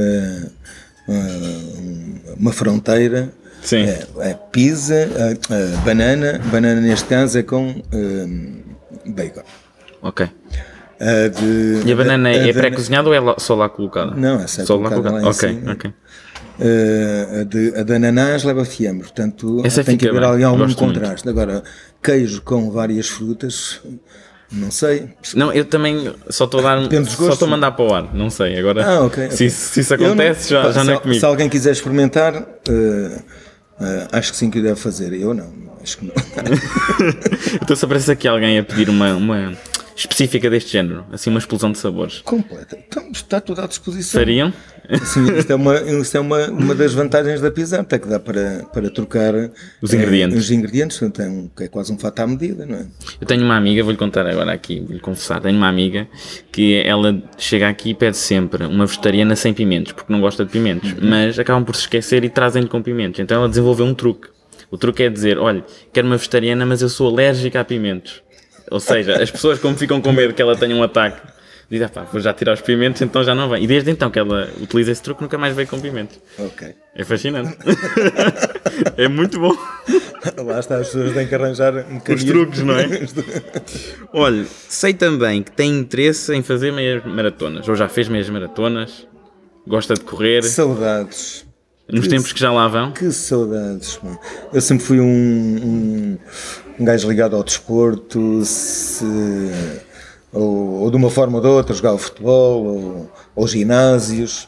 uma, 1.05 2.35
uma 2.39 2.51
fronteira. 2.53 3.33
Sim. 3.67 3.83
É, 3.83 4.07
é 4.21 4.33
pizza, 4.51 4.93
é, 4.95 5.37
é, 5.53 5.65
banana, 5.85 6.39
banana 6.51 6.79
neste 6.79 7.07
caso 7.09 7.37
é 7.37 7.43
com 7.43 7.75
hum, 7.93 8.61
bacon. 9.07 9.41
Ok. 10.01 10.25
A 10.99 11.27
de- 11.27 11.83
E 11.85 11.91
a 11.91 11.95
banana 11.95 12.29
é 12.31 12.47
da- 12.53 12.59
pré-cozinhada 12.59 13.09
ou 13.09 13.13
é 13.13 13.35
só 13.39 13.55
lá 13.55 13.67
colocada? 13.69 14.15
Não, 14.15 14.39
é 14.41 14.47
só 14.47 14.75
lá 14.77 14.89
colocada 14.89 15.01
colocada. 15.01 15.25
lá 15.25 15.29
ok, 15.31 15.49
cima. 15.49 15.71
ok. 15.73 15.93
Uh, 16.59 17.41
a, 17.41 17.43
de, 17.43 17.73
a 17.79 17.83
de 17.83 17.93
ananás 17.93 18.43
leva 18.43 18.65
fiambre, 18.65 19.03
portanto 19.03 19.61
Essa 19.63 19.83
tem 19.83 19.95
que 19.95 20.07
haver 20.09 20.21
bem, 20.21 20.29
ali 20.31 20.43
algum 20.43 20.59
gosto 20.65 20.83
muito. 20.83 20.99
contraste. 20.99 21.29
Agora, 21.29 21.61
queijo 22.01 22.41
com 22.41 22.71
várias 22.71 23.07
frutas, 23.09 23.79
não 24.51 24.71
sei. 24.71 25.09
Não, 25.35 25.53
eu 25.53 25.65
também 25.65 26.11
só 26.29 26.45
estou 26.45 26.61
a 26.61 26.63
dar. 26.63 26.81
Depende 26.81 27.11
Só 27.11 27.29
estou 27.29 27.47
a 27.47 27.51
mandar 27.51 27.73
para 27.73 27.85
o 27.85 27.93
ar, 27.93 28.15
não 28.15 28.31
sei. 28.31 28.57
Agora, 28.57 28.83
Ah, 28.83 29.01
ok. 29.05 29.25
se, 29.29 29.35
ok. 29.35 29.47
isso- 29.47 29.69
se 29.73 29.79
isso 29.81 29.93
Eu 29.93 29.99
não- 29.99 30.05
acontece, 30.07 30.49
já, 30.49 30.63
já 30.71 30.81
se, 30.81 30.87
não 30.87 30.93
é 30.95 30.97
comigo. 30.99 31.19
Se 31.19 31.25
alguém 31.27 31.47
quiser 31.47 31.73
experimentar, 31.73 32.33
uh, 32.41 33.21
uh, 33.79 34.07
acho 34.11 34.31
que 34.31 34.37
sim 34.37 34.49
que 34.49 34.61
deve 34.61 34.79
fazer. 34.79 35.13
Eu 35.13 35.33
não, 35.33 35.51
acho 35.81 35.97
que 35.97 36.05
não. 36.05 36.13
Então 37.61 37.75
se 37.75 37.85
aparece 37.85 38.11
aqui 38.11 38.27
alguém 38.27 38.59
a 38.59 38.63
pedir 38.63 38.89
uma, 38.89 39.13
uma 39.13 39.57
específica 39.95 40.49
deste 40.49 40.71
género, 40.71 41.05
assim 41.11 41.29
uma 41.29 41.39
explosão 41.39 41.71
de 41.71 41.77
sabores, 41.79 42.19
Completa. 42.21 42.77
Então, 42.87 43.09
está 43.11 43.41
tudo 43.41 43.61
à 43.61 43.67
disposição. 43.67 44.19
fariam? 44.19 44.53
Sim, 45.03 45.25
isto 45.37 45.51
é, 45.51 45.55
uma, 45.55 45.75
isto 45.81 46.15
é 46.17 46.19
uma, 46.19 46.47
uma 46.47 46.73
das 46.75 46.93
vantagens 46.93 47.41
da 47.41 47.51
pizza, 47.51 47.79
até 47.81 47.99
que 47.99 48.07
dá 48.07 48.19
para, 48.19 48.63
para 48.73 48.89
trocar 48.89 49.33
Os 49.81 49.93
ingredientes. 49.93 50.37
os 50.37 50.51
ingredientes, 50.51 51.01
então, 51.01 51.49
que 51.55 51.63
é 51.63 51.67
quase 51.67 51.91
um 51.91 51.97
fato 51.99 52.19
à 52.21 52.27
medida, 52.27 52.65
não 52.65 52.77
é? 52.77 52.85
Eu 53.19 53.27
tenho 53.27 53.43
uma 53.43 53.55
amiga, 53.57 53.83
vou-lhe 53.83 53.97
contar 53.97 54.25
agora 54.25 54.51
aqui, 54.53 54.79
vou-lhe 54.79 54.99
confessar, 54.99 55.41
tenho 55.41 55.57
uma 55.57 55.67
amiga 55.67 56.07
que 56.51 56.81
ela 56.85 57.21
chega 57.37 57.67
aqui 57.67 57.89
e 57.89 57.93
pede 57.93 58.15
sempre 58.17 58.65
uma 58.65 58.85
vegetariana 58.85 59.35
sem 59.35 59.53
pimentos, 59.53 59.91
porque 59.91 60.11
não 60.11 60.21
gosta 60.21 60.45
de 60.45 60.51
pimentos, 60.51 60.91
Uhum. 60.93 60.99
mas 61.01 61.37
acabam 61.37 61.63
por 61.65 61.75
se 61.75 61.81
esquecer 61.81 62.23
e 62.23 62.29
trazem-lhe 62.29 62.67
com 62.69 62.81
pimentos. 62.81 63.19
Então 63.19 63.37
ela 63.37 63.49
desenvolveu 63.49 63.85
um 63.85 63.93
truque. 63.93 64.29
O 64.71 64.77
truque 64.77 65.03
é 65.03 65.09
dizer, 65.09 65.37
olha, 65.37 65.63
quero 65.93 66.07
uma 66.07 66.17
vegetariana, 66.17 66.65
mas 66.65 66.81
eu 66.81 66.89
sou 66.89 67.09
alérgica 67.09 67.59
a 67.59 67.63
pimentos. 67.65 68.21
Ou 68.69 68.79
seja, 68.79 69.21
as 69.21 69.31
pessoas 69.31 69.59
como 69.59 69.77
ficam 69.77 70.01
com 70.01 70.11
medo 70.11 70.33
que 70.33 70.41
ela 70.41 70.55
tenha 70.55 70.75
um 70.75 70.83
ataque, 70.83 71.21
dizem, 71.69 71.85
ah, 71.85 71.89
pá, 71.89 72.03
vou 72.03 72.21
já 72.21 72.33
tirar 72.33 72.53
os 72.53 72.61
pimentos, 72.61 73.01
então 73.01 73.23
já 73.23 73.35
não 73.35 73.49
vem. 73.49 73.63
E 73.63 73.67
desde 73.67 73.91
então 73.91 74.09
que 74.09 74.19
ela 74.19 74.49
utiliza 74.61 74.91
esse 74.91 75.01
truque, 75.01 75.21
nunca 75.21 75.37
mais 75.37 75.55
veio 75.55 75.67
com 75.67 75.79
pimentos. 75.79 76.19
Ok. 76.39 76.73
É 76.95 77.03
fascinante. 77.03 77.57
é 78.97 79.07
muito 79.07 79.39
bom. 79.39 79.55
Lá 80.37 80.59
está, 80.59 80.77
as 80.77 80.87
pessoas 80.87 81.13
têm 81.13 81.27
que 81.27 81.35
arranjar 81.35 81.73
um 81.89 82.13
Os 82.13 82.23
truques, 82.23 82.63
não 82.63 82.73
é? 82.77 82.87
Olha, 84.13 84.45
sei 84.67 84.93
também 84.93 85.43
que 85.43 85.51
tem 85.51 85.79
interesse 85.79 86.33
em 86.33 86.41
fazer 86.41 86.71
meias 86.71 87.03
maratonas, 87.05 87.67
ou 87.67 87.75
já 87.75 87.87
fez 87.87 88.07
meias 88.07 88.29
maratonas, 88.29 89.07
gosta 89.65 89.93
de 89.93 90.01
correr, 90.01 90.43
Saudades. 90.43 91.45
nos 91.89 92.07
tempos 92.07 92.33
que 92.33 92.39
já 92.39 92.51
lá 92.51 92.67
vão. 92.67 92.91
Que 92.91 93.11
saudades, 93.11 93.99
mano. 94.01 94.19
Eu 94.53 94.61
sempre 94.61 94.85
fui 94.85 94.99
um, 94.99 95.05
um, 95.05 96.17
um 96.79 96.85
gajo 96.85 97.07
ligado 97.07 97.35
ao 97.35 97.43
desporto, 97.43 98.43
se, 98.43 99.05
ou, 100.37 100.81
ou 100.81 100.91
de 100.91 100.97
uma 100.97 101.09
forma 101.09 101.37
ou 101.37 101.41
de 101.41 101.47
outra, 101.47 101.75
jogava 101.75 101.97
futebol, 101.97 102.65
ou, 102.65 103.11
ou 103.35 103.47
ginásios, 103.47 104.47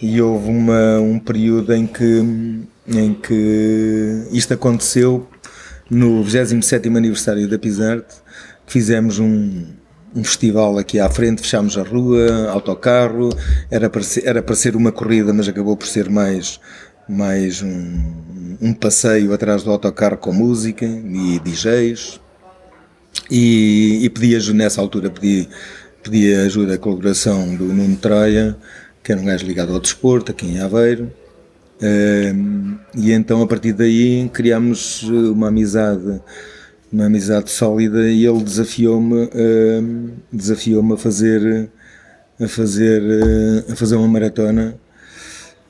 e 0.00 0.20
houve 0.20 0.48
uma, 0.48 0.98
um 1.00 1.18
período 1.18 1.74
em 1.74 1.86
que, 1.86 2.24
em 2.86 3.14
que 3.14 4.26
isto 4.30 4.54
aconteceu 4.54 5.26
no 5.90 6.22
27 6.22 6.88
aniversário 6.88 7.48
da 7.48 7.58
Pisarte, 7.58 8.16
que 8.66 8.72
fizemos 8.72 9.18
um, 9.18 9.66
um 10.14 10.24
festival 10.24 10.78
aqui 10.78 11.00
à 11.00 11.08
frente, 11.08 11.42
fechámos 11.42 11.76
a 11.78 11.82
rua, 11.82 12.50
autocarro, 12.50 13.30
era 13.70 13.88
para 13.88 14.02
ser, 14.02 14.26
era 14.26 14.42
para 14.42 14.54
ser 14.54 14.76
uma 14.76 14.92
corrida, 14.92 15.32
mas 15.32 15.48
acabou 15.48 15.76
por 15.76 15.86
ser 15.86 16.08
mais, 16.08 16.60
mais 17.08 17.62
um, 17.62 18.12
um 18.60 18.74
passeio 18.74 19.32
atrás 19.32 19.62
do 19.62 19.70
autocarro 19.70 20.16
com 20.16 20.32
música 20.32 20.84
e 20.84 21.40
DJs. 21.40 22.20
E, 23.30 24.00
e 24.02 24.10
pedi 24.10 24.34
ajuda, 24.36 24.58
nessa 24.58 24.80
altura 24.80 25.10
pedi, 25.10 25.48
pedi 26.02 26.34
ajuda, 26.34 26.74
a 26.74 26.78
colaboração 26.78 27.54
do 27.54 27.64
Nuno 27.64 27.96
Troia, 27.96 28.56
que 29.02 29.12
era 29.12 29.20
um 29.20 29.24
gajo 29.24 29.46
ligado 29.46 29.72
ao 29.72 29.80
desporto, 29.80 30.32
aqui 30.32 30.46
em 30.46 30.60
Aveiro. 30.60 31.10
Um, 31.80 32.76
e 32.96 33.12
então 33.12 33.40
a 33.40 33.46
partir 33.46 33.72
daí 33.72 34.28
criámos 34.32 35.04
uh, 35.04 35.32
uma 35.32 35.46
amizade 35.46 36.20
uma 36.92 37.04
amizade 37.04 37.52
sólida 37.52 38.10
e 38.10 38.26
ele 38.26 38.42
desafiou-me 38.42 39.30
um, 39.32 40.10
desafiou-me 40.32 40.94
a 40.94 40.96
fazer 40.96 41.70
a 42.40 42.48
fazer 42.48 43.00
uh, 43.00 43.72
a 43.72 43.76
fazer 43.76 43.94
uma 43.94 44.08
maratona 44.08 44.74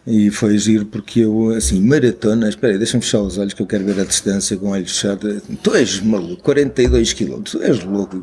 e 0.09 0.31
foi 0.31 0.57
giro 0.57 0.87
porque 0.87 1.21
eu 1.21 1.51
assim 1.51 1.81
maratona 1.83 2.49
espera 2.49 2.73
aí, 2.73 2.79
deixa-me 2.79 3.03
fechar 3.03 3.21
os 3.21 3.37
olhos 3.37 3.53
que 3.53 3.61
eu 3.61 3.66
quero 3.66 3.85
ver 3.85 4.01
a 4.01 4.05
distância 4.05 4.57
com 4.57 4.68
o 4.68 4.71
olho 4.71 4.87
fechado 4.87 5.40
tu 5.62 5.75
és 5.75 6.01
maluco 6.01 6.42
42 6.42 7.12
km 7.12 7.42
tu 7.42 7.62
és 7.62 7.85
louco 7.85 8.23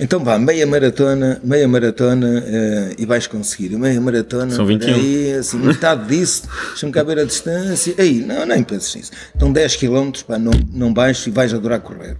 Então 0.00 0.22
vá, 0.22 0.38
meia 0.38 0.66
maratona, 0.66 1.40
meia 1.42 1.66
maratona 1.66 2.26
uh, 2.26 2.94
e 2.98 3.06
vais 3.06 3.26
conseguir. 3.26 3.70
Meia 3.78 3.98
maratona, 3.98 4.50
São 4.54 4.66
21. 4.66 4.94
Aí, 4.94 5.32
assim, 5.32 5.56
metade 5.56 6.06
disso, 6.08 6.42
deixa-me 6.68 6.92
cá 6.92 7.02
ver 7.02 7.18
a 7.20 7.24
distância. 7.24 7.94
Aí, 7.96 8.20
não, 8.20 8.44
nem 8.44 8.62
penses 8.62 8.94
nisso. 8.94 9.12
Então 9.34 9.50
10 9.50 9.76
km, 9.76 10.10
pá, 10.26 10.38
não, 10.38 10.52
não 10.70 10.92
baixo 10.92 11.30
e 11.30 11.32
vais 11.32 11.54
adorar 11.54 11.80
correr. 11.80 12.18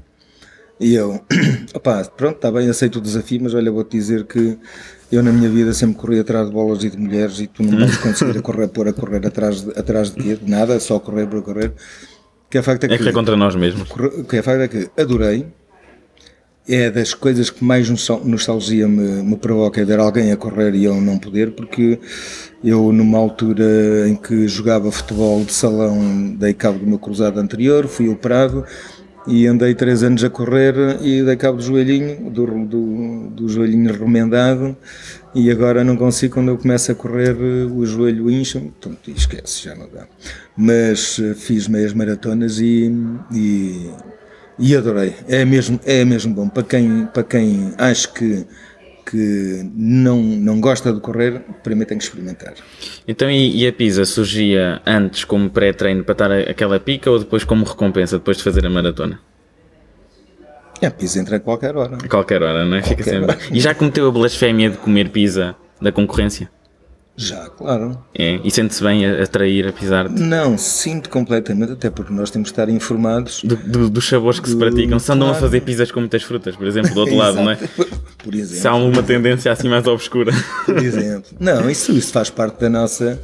E 0.81 0.95
eu, 0.95 1.21
opá, 1.75 2.03
pronto, 2.05 2.37
está 2.37 2.51
bem, 2.51 2.69
aceito 2.69 2.97
o 2.97 3.01
desafio, 3.03 3.41
mas 3.43 3.53
olha, 3.53 3.71
vou-te 3.71 3.95
dizer 3.95 4.25
que 4.25 4.59
eu 5.11 5.23
na 5.23 5.33
minha 5.33 5.49
vida 5.49 5.73
sempre 5.73 5.97
corri 5.97 6.19
atrás 6.21 6.47
de 6.49 6.53
bolas 6.53 6.83
e 6.85 6.91
de 6.91 6.97
mulheres 6.99 7.39
e 7.41 7.47
tu 7.47 7.63
não 7.63 7.79
vais 7.79 7.97
conseguir 7.99 8.39
a 8.39 8.43
correr, 8.43 8.69
pôr 8.69 8.89
a 8.89 8.93
correr 8.93 9.27
atrás 9.27 9.63
de, 9.63 9.71
atrás 9.79 10.11
de 10.11 10.23
quê? 10.23 10.39
De 10.43 10.51
nada, 10.51 10.79
só 10.81 10.99
correr 10.99 11.27
por 11.27 11.43
correr. 11.43 11.73
Que 12.51 12.59
é, 12.59 12.63
facto 12.63 12.85
é, 12.85 12.95
É 12.95 12.99
que 12.99 13.09
é 13.09 13.13
contra 13.13 13.37
nós 13.37 13.55
mesmos. 13.57 13.89
que 14.29 14.37
é 14.37 14.43
facto 14.43 14.61
é 14.63 14.69
que 14.69 14.91
adorei. 15.01 15.47
É 16.69 16.91
das 16.91 17.15
coisas 17.15 17.49
que 17.49 17.65
mais 17.65 17.89
nostal- 17.89 18.25
nostalgia 18.25 18.89
me, 18.89 19.23
me 19.23 19.37
provoca 19.37 19.81
é 19.81 19.85
ver 19.85 20.01
alguém 20.01 20.33
a 20.33 20.37
correr 20.37 20.75
e 20.75 20.83
eu 20.85 21.01
não 21.01 21.17
poder, 21.17 21.53
porque 21.53 22.01
eu, 22.65 22.91
numa 22.93 23.19
altura 23.19 24.09
em 24.09 24.17
que 24.17 24.49
jogava 24.49 24.91
futebol 24.91 25.45
de 25.45 25.53
salão, 25.53 26.35
dei 26.37 26.53
cabo 26.55 26.81
do 26.81 26.87
meu 26.87 26.99
cruzado 26.99 27.39
anterior, 27.39 27.87
fui 27.87 28.09
operado 28.09 28.65
e 29.27 29.47
andei 29.47 29.75
três 29.75 30.03
anos 30.03 30.23
a 30.23 30.31
correr 30.31 30.75
e 31.03 31.23
dei 31.23 31.37
cabo 31.37 31.59
do 31.59 31.63
joelhinho, 31.63 32.31
do, 32.31 32.47
do, 32.65 33.31
do 33.31 33.49
joelhinho 33.49 33.93
remendado 33.93 34.77
e 35.37 35.51
agora 35.51 35.85
não 35.85 35.99
consigo, 35.99 36.33
quando 36.33 36.49
eu 36.49 36.57
começo 36.57 36.91
a 36.91 36.95
correr, 36.95 37.37
o 37.37 37.85
joelho 37.85 38.31
incha, 38.31 38.59
portanto, 38.59 39.11
esquece, 39.11 39.65
já 39.65 39.75
não 39.75 39.87
dá. 39.87 40.07
Mas 40.57 41.19
eh, 41.19 41.35
fiz 41.35 41.69
meias 41.69 41.93
maratonas 41.93 42.59
e, 42.59 42.91
e, 43.31 43.91
e 44.59 44.75
adorei. 44.75 45.15
É 45.29 45.45
mesmo, 45.45 45.79
é 45.85 46.07
mesmo 46.07 46.33
bom. 46.33 46.49
Para 46.49 46.63
quem, 46.63 47.07
para 47.13 47.23
quem 47.23 47.71
acha 47.77 48.09
que, 48.09 48.47
que 49.09 49.63
não, 49.75 50.21
não 50.21 50.61
gosta 50.61 50.93
de 50.93 51.01
correr, 51.01 51.41
primeiro 51.63 51.89
tem 51.89 51.97
que 51.99 52.05
experimentar. 52.05 52.55
Então, 53.07 53.31
e, 53.31 53.63
e 53.63 53.67
a 53.69 53.73
pizza 53.73 54.05
surgia 54.05 54.81
antes 54.85 55.25
como 55.25 55.49
pré-treino 55.49 56.03
para 56.05 56.13
estar 56.13 56.31
a- 56.33 56.41
aquela 56.51 56.81
pica 56.81 57.11
ou 57.11 57.19
depois 57.19 57.45
como 57.45 57.65
recompensa, 57.65 58.19
depois 58.19 58.37
de 58.37 58.43
fazer 58.43 58.67
a 58.67 58.71
maratona? 58.71 59.21
É, 60.83 60.91
pizza 60.91 61.19
entra 61.19 61.37
a 61.37 61.41
qualquer 61.41 61.77
hora. 61.77 61.97
A 62.05 62.09
qualquer 62.09 62.43
hora, 62.43 62.65
não 62.65 62.77
é? 62.77 62.83
Fica 62.83 63.03
sempre... 63.03 63.37
E 63.51 63.61
já 63.61 63.75
cometeu 63.75 64.09
a 64.09 64.11
blasfémia 64.13 64.69
de 64.71 64.77
comer 64.77 65.09
pizza 65.11 65.57
da 65.81 65.91
concorrência? 65.91 66.51
Já, 67.19 67.49
claro. 67.49 67.99
É? 68.15 68.39
E 68.45 68.51
sente-se 68.51 68.85
bem 68.85 69.07
a, 69.07 69.23
a 69.23 69.27
trair, 69.27 69.67
apesar 69.67 70.07
de, 70.07 70.21
Não, 70.23 70.59
sinto 70.59 71.09
completamente, 71.09 71.73
até 71.73 71.89
porque 71.89 72.13
nós 72.13 72.31
temos 72.31 72.51
que 72.51 72.53
estar 72.61 72.69
informados. 72.69 73.41
do- 73.43 73.57
do- 73.57 73.89
dos 73.89 74.07
sabores 74.07 74.39
que 74.39 74.49
se 74.51 74.55
Do- 74.55 74.59
praticam. 74.59 74.99
Se 74.99 75.11
andam 75.11 75.29
a 75.29 75.31
claro. 75.31 75.47
fazer 75.47 75.63
pizzas 75.63 75.91
com 75.91 76.01
muitas 76.01 76.23
frutas, 76.23 76.55
por 76.57 76.67
exemplo, 76.67 76.93
do 76.93 77.01
outro 77.01 77.17
lado, 77.17 77.37
não 77.37 77.51
é? 77.53 77.59
Por 78.27 78.35
Se 78.35 78.41
há 78.41 78.43
exemplo. 78.73 78.89
uma 78.89 79.03
tendência 79.05 79.53
assim 79.53 79.69
mais 79.69 79.87
obscura. 79.87 80.33
Por 80.67 80.79
exemplo. 80.79 81.31
Não, 81.39 81.71
isso, 81.71 81.93
isso 81.93 82.13
faz 82.13 82.29
parte 82.29 82.61
da 82.61 82.69
nossa, 82.69 83.23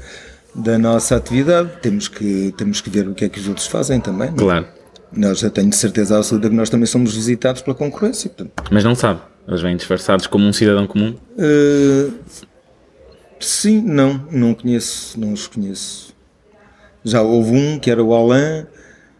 da 0.55 0.79
nossa 0.79 1.17
atividade. 1.17 1.71
Temos 1.83 2.07
que, 2.07 2.55
temos 2.57 2.81
que 2.81 2.89
ver 2.89 3.09
o 3.09 3.15
que 3.15 3.25
é 3.25 3.29
que 3.29 3.41
os 3.41 3.49
outros 3.49 3.67
fazem 3.67 4.01
também. 4.01 4.29
não 4.29 4.37
é? 4.37 4.39
Claro. 4.39 4.67
Nós, 5.15 5.43
eu 5.43 5.51
tenho 5.51 5.73
certeza 5.73 6.17
absoluta 6.17 6.49
que 6.49 6.55
nós 6.55 6.71
também 6.71 6.87
somos 6.87 7.15
visitados 7.15 7.61
pela 7.63 7.75
concorrência. 7.77 8.31
Portanto, 8.31 8.65
Mas 8.71 8.85
não 8.85 8.95
sabe. 8.95 9.21
Eles 9.47 9.61
vêm 9.61 9.77
disfarçados 9.77 10.27
como 10.29 10.47
um 10.47 10.53
cidadão 10.53 10.87
comum. 10.87 11.17
Uh, 11.37 12.13
sim, 13.41 13.83
não, 13.83 14.25
não 14.31 14.55
conheço, 14.55 15.19
não 15.19 15.33
os 15.33 15.49
conheço. 15.49 16.15
Já 17.05 17.23
houve 17.23 17.51
um 17.51 17.79
que 17.79 17.91
era 17.91 18.03
o 18.03 18.15
Alain 18.15 18.65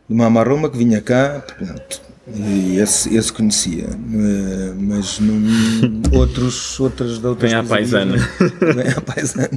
de 0.09 0.15
Mamaroma 0.15 0.71
que 0.71 0.79
vinha 0.79 1.01
cá, 1.01 1.43
pronto, 1.59 2.01
e 2.09 2.12
esse, 2.27 3.15
esse 3.17 3.33
conhecia, 3.33 3.89
Uh, 3.89 4.75
mas 4.79 5.19
não, 5.19 6.19
outros, 6.19 6.79
outras 6.79 7.19
da 7.19 7.31
outras 7.31 7.51
Vem 7.51 7.59
à 7.61 7.65
paisana. 7.65 8.13
pizzarias, 8.15 8.77
Vem 8.77 8.89
à 8.97 9.01
paisana. 9.01 9.51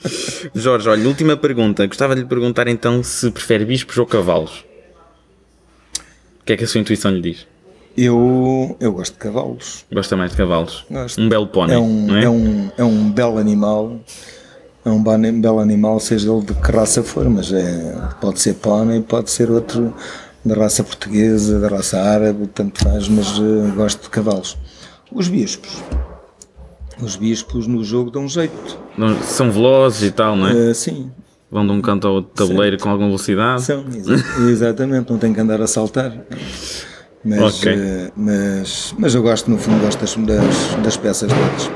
Jorge, 0.54 0.88
olha, 0.88 1.06
última 1.08 1.36
pergunta. 1.36 1.86
Gostava 1.86 2.14
de 2.14 2.22
lhe 2.22 2.26
perguntar 2.26 2.68
então 2.68 3.02
se 3.02 3.30
prefere 3.30 3.64
bispos 3.66 3.98
ou 3.98 4.06
cavalos. 4.06 4.64
O 6.40 6.44
que 6.46 6.52
é 6.54 6.56
que 6.56 6.64
a 6.64 6.66
sua 6.68 6.80
intuição 6.80 7.10
lhe 7.10 7.20
diz? 7.20 7.46
Eu, 7.96 8.76
eu 8.80 8.92
gosto 8.92 9.12
de 9.14 9.18
cavalos. 9.18 9.84
Gosta 9.92 10.16
mais 10.16 10.30
de 10.30 10.36
cavalos? 10.36 10.84
Gosto. 10.90 11.20
Um 11.20 11.28
belo 11.28 11.46
pônei, 11.48 11.76
É 11.76 11.78
um, 11.78 12.16
é? 12.16 12.24
é 12.24 12.30
um, 12.30 12.70
é 12.78 12.84
um 12.84 13.10
belo 13.10 13.38
animal. 13.38 14.00
É 14.84 14.90
um 14.90 15.02
belo 15.02 15.58
animal, 15.58 15.98
seja 15.98 16.30
ele 16.30 16.42
de 16.42 16.54
que 16.54 16.70
raça 16.70 17.02
for, 17.02 17.28
mas 17.28 17.52
é, 17.52 17.92
pode 18.20 18.38
ser 18.40 18.54
pônei, 18.54 19.00
pode 19.02 19.30
ser 19.30 19.50
outro 19.50 19.92
da 20.46 20.54
raça 20.54 20.84
portuguesa, 20.84 21.58
da 21.60 21.68
raça 21.68 22.00
árabe, 22.00 22.46
tanto 22.54 22.82
faz, 22.82 23.08
mas 23.08 23.26
eh, 23.38 23.72
gosto 23.74 24.02
de 24.04 24.10
cavalos. 24.10 24.56
Os 25.12 25.28
bispos. 25.28 25.82
Os 27.02 27.16
bispos 27.16 27.66
no 27.66 27.84
jogo 27.84 28.10
dão 28.10 28.28
jeito. 28.28 28.78
Não- 28.96 29.20
São 29.22 29.50
velozes 29.50 30.02
e 30.08 30.10
tal, 30.10 30.36
não 30.36 30.48
é? 30.48 30.70
Eh, 30.70 30.74
sim, 30.74 31.10
Vão 31.50 31.64
de 31.64 31.72
um 31.72 31.80
canto 31.80 32.08
ao 32.08 32.14
outro 32.14 32.32
tabuleiro 32.34 32.76
com 32.78 32.88
alguma 32.88 33.08
velocidade. 33.08 33.62
são, 33.62 33.84
exa- 33.94 34.24
exatamente, 34.50 35.10
não 35.10 35.18
tem 35.18 35.32
que 35.32 35.40
andar 35.40 35.60
a 35.60 35.66
saltar. 35.66 36.12
Mas, 37.24 37.58
Ok. 37.58 37.72
eh, 37.72 38.10
mas, 38.16 38.94
mas 38.98 39.14
eu 39.14 39.22
gosto, 39.22 39.50
no 39.50 39.58
fundo, 39.58 39.80
gosto 39.80 40.00
das, 40.00 40.14
das, 40.16 40.74
das 40.82 40.96
peças 40.96 41.28
deles. 41.30 41.70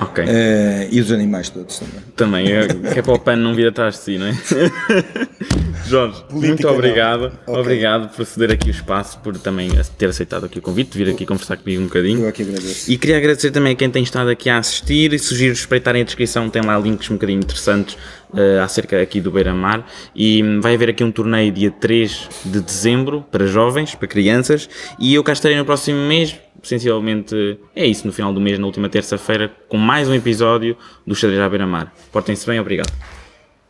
Ok. 0.00 0.24
Eh, 0.26 0.88
e 0.92 1.00
dos 1.00 1.10
animais 1.10 1.48
todos 1.50 1.78
também. 1.78 2.02
Também, 2.16 2.52
é, 2.52 2.68
que 2.92 2.98
é 2.98 3.02
para 3.02 3.14
o 3.14 3.18
pano 3.18 3.42
não 3.42 3.54
vir 3.54 3.68
atrás 3.68 3.94
de 3.94 4.00
si, 4.00 4.18
não 4.18 4.26
é? 4.26 4.32
Jorge, 5.86 6.22
muito 6.30 6.62
não. 6.66 6.74
obrigado. 6.74 7.32
Ok. 7.46 7.60
Obrigado 7.60 8.14
por 8.14 8.24
ceder 8.24 8.52
aqui 8.52 8.68
o 8.68 8.70
espaço, 8.70 9.18
por 9.20 9.36
também 9.38 9.70
ter 9.96 10.06
aceitado 10.06 10.46
aqui 10.46 10.58
o 10.58 10.62
convite, 10.62 10.92
de 10.92 11.04
vir 11.04 11.10
aqui 11.10 11.26
conversar 11.26 11.56
comigo 11.56 11.82
um 11.82 11.86
bocadinho. 11.86 12.22
Eu 12.22 12.28
aqui 12.28 12.42
agradeço. 12.42 12.90
E 12.90 12.96
queria 12.96 13.16
agradecer 13.16 13.50
também 13.50 13.72
a 13.72 13.76
quem 13.76 13.90
tem 13.90 14.02
estado 14.02 14.30
aqui 14.30 14.48
a 14.50 14.58
assistir 14.58 15.12
e 15.12 15.18
sugiro 15.18 15.52
espreitarem 15.52 16.02
a 16.02 16.04
descrição, 16.04 16.48
tem 16.48 16.62
lá 16.62 16.78
links 16.78 17.10
um 17.10 17.14
bocadinho 17.14 17.40
interessantes 17.40 17.96
eh, 18.34 18.60
acerca 18.60 19.00
aqui 19.00 19.22
do 19.22 19.30
Beira-Mar 19.30 19.86
e 20.14 20.42
hum, 20.42 20.60
vai 20.60 20.74
haver 20.74 20.90
aqui 20.90 21.02
um 21.02 21.10
torneio 21.10 21.50
dia 21.50 21.70
3 21.70 22.28
de 22.44 22.60
dezembro 22.60 23.24
para 23.30 23.46
jovens, 23.46 23.94
para 23.94 24.06
crianças 24.06 24.68
e 24.98 25.14
eu 25.14 25.24
cá 25.24 25.32
estarei 25.32 25.56
no 25.56 25.64
próximo 25.64 25.98
mês, 26.06 26.36
essencialmente 26.62 27.58
é 27.74 27.86
isso, 27.86 28.06
no 28.06 28.12
final 28.12 28.32
do 28.32 28.40
mês, 28.40 28.58
na 28.58 28.66
última 28.66 28.88
terça-feira, 28.88 29.50
com 29.68 29.76
mais 29.76 30.08
um 30.08 30.14
episódio 30.14 30.76
do 31.06 31.14
Xadrez 31.14 31.40
à 31.40 31.48
Beira-Mar. 31.48 31.92
Portem-se 32.12 32.46
bem, 32.46 32.58
obrigado. 32.60 32.92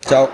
Tchau. 0.00 0.30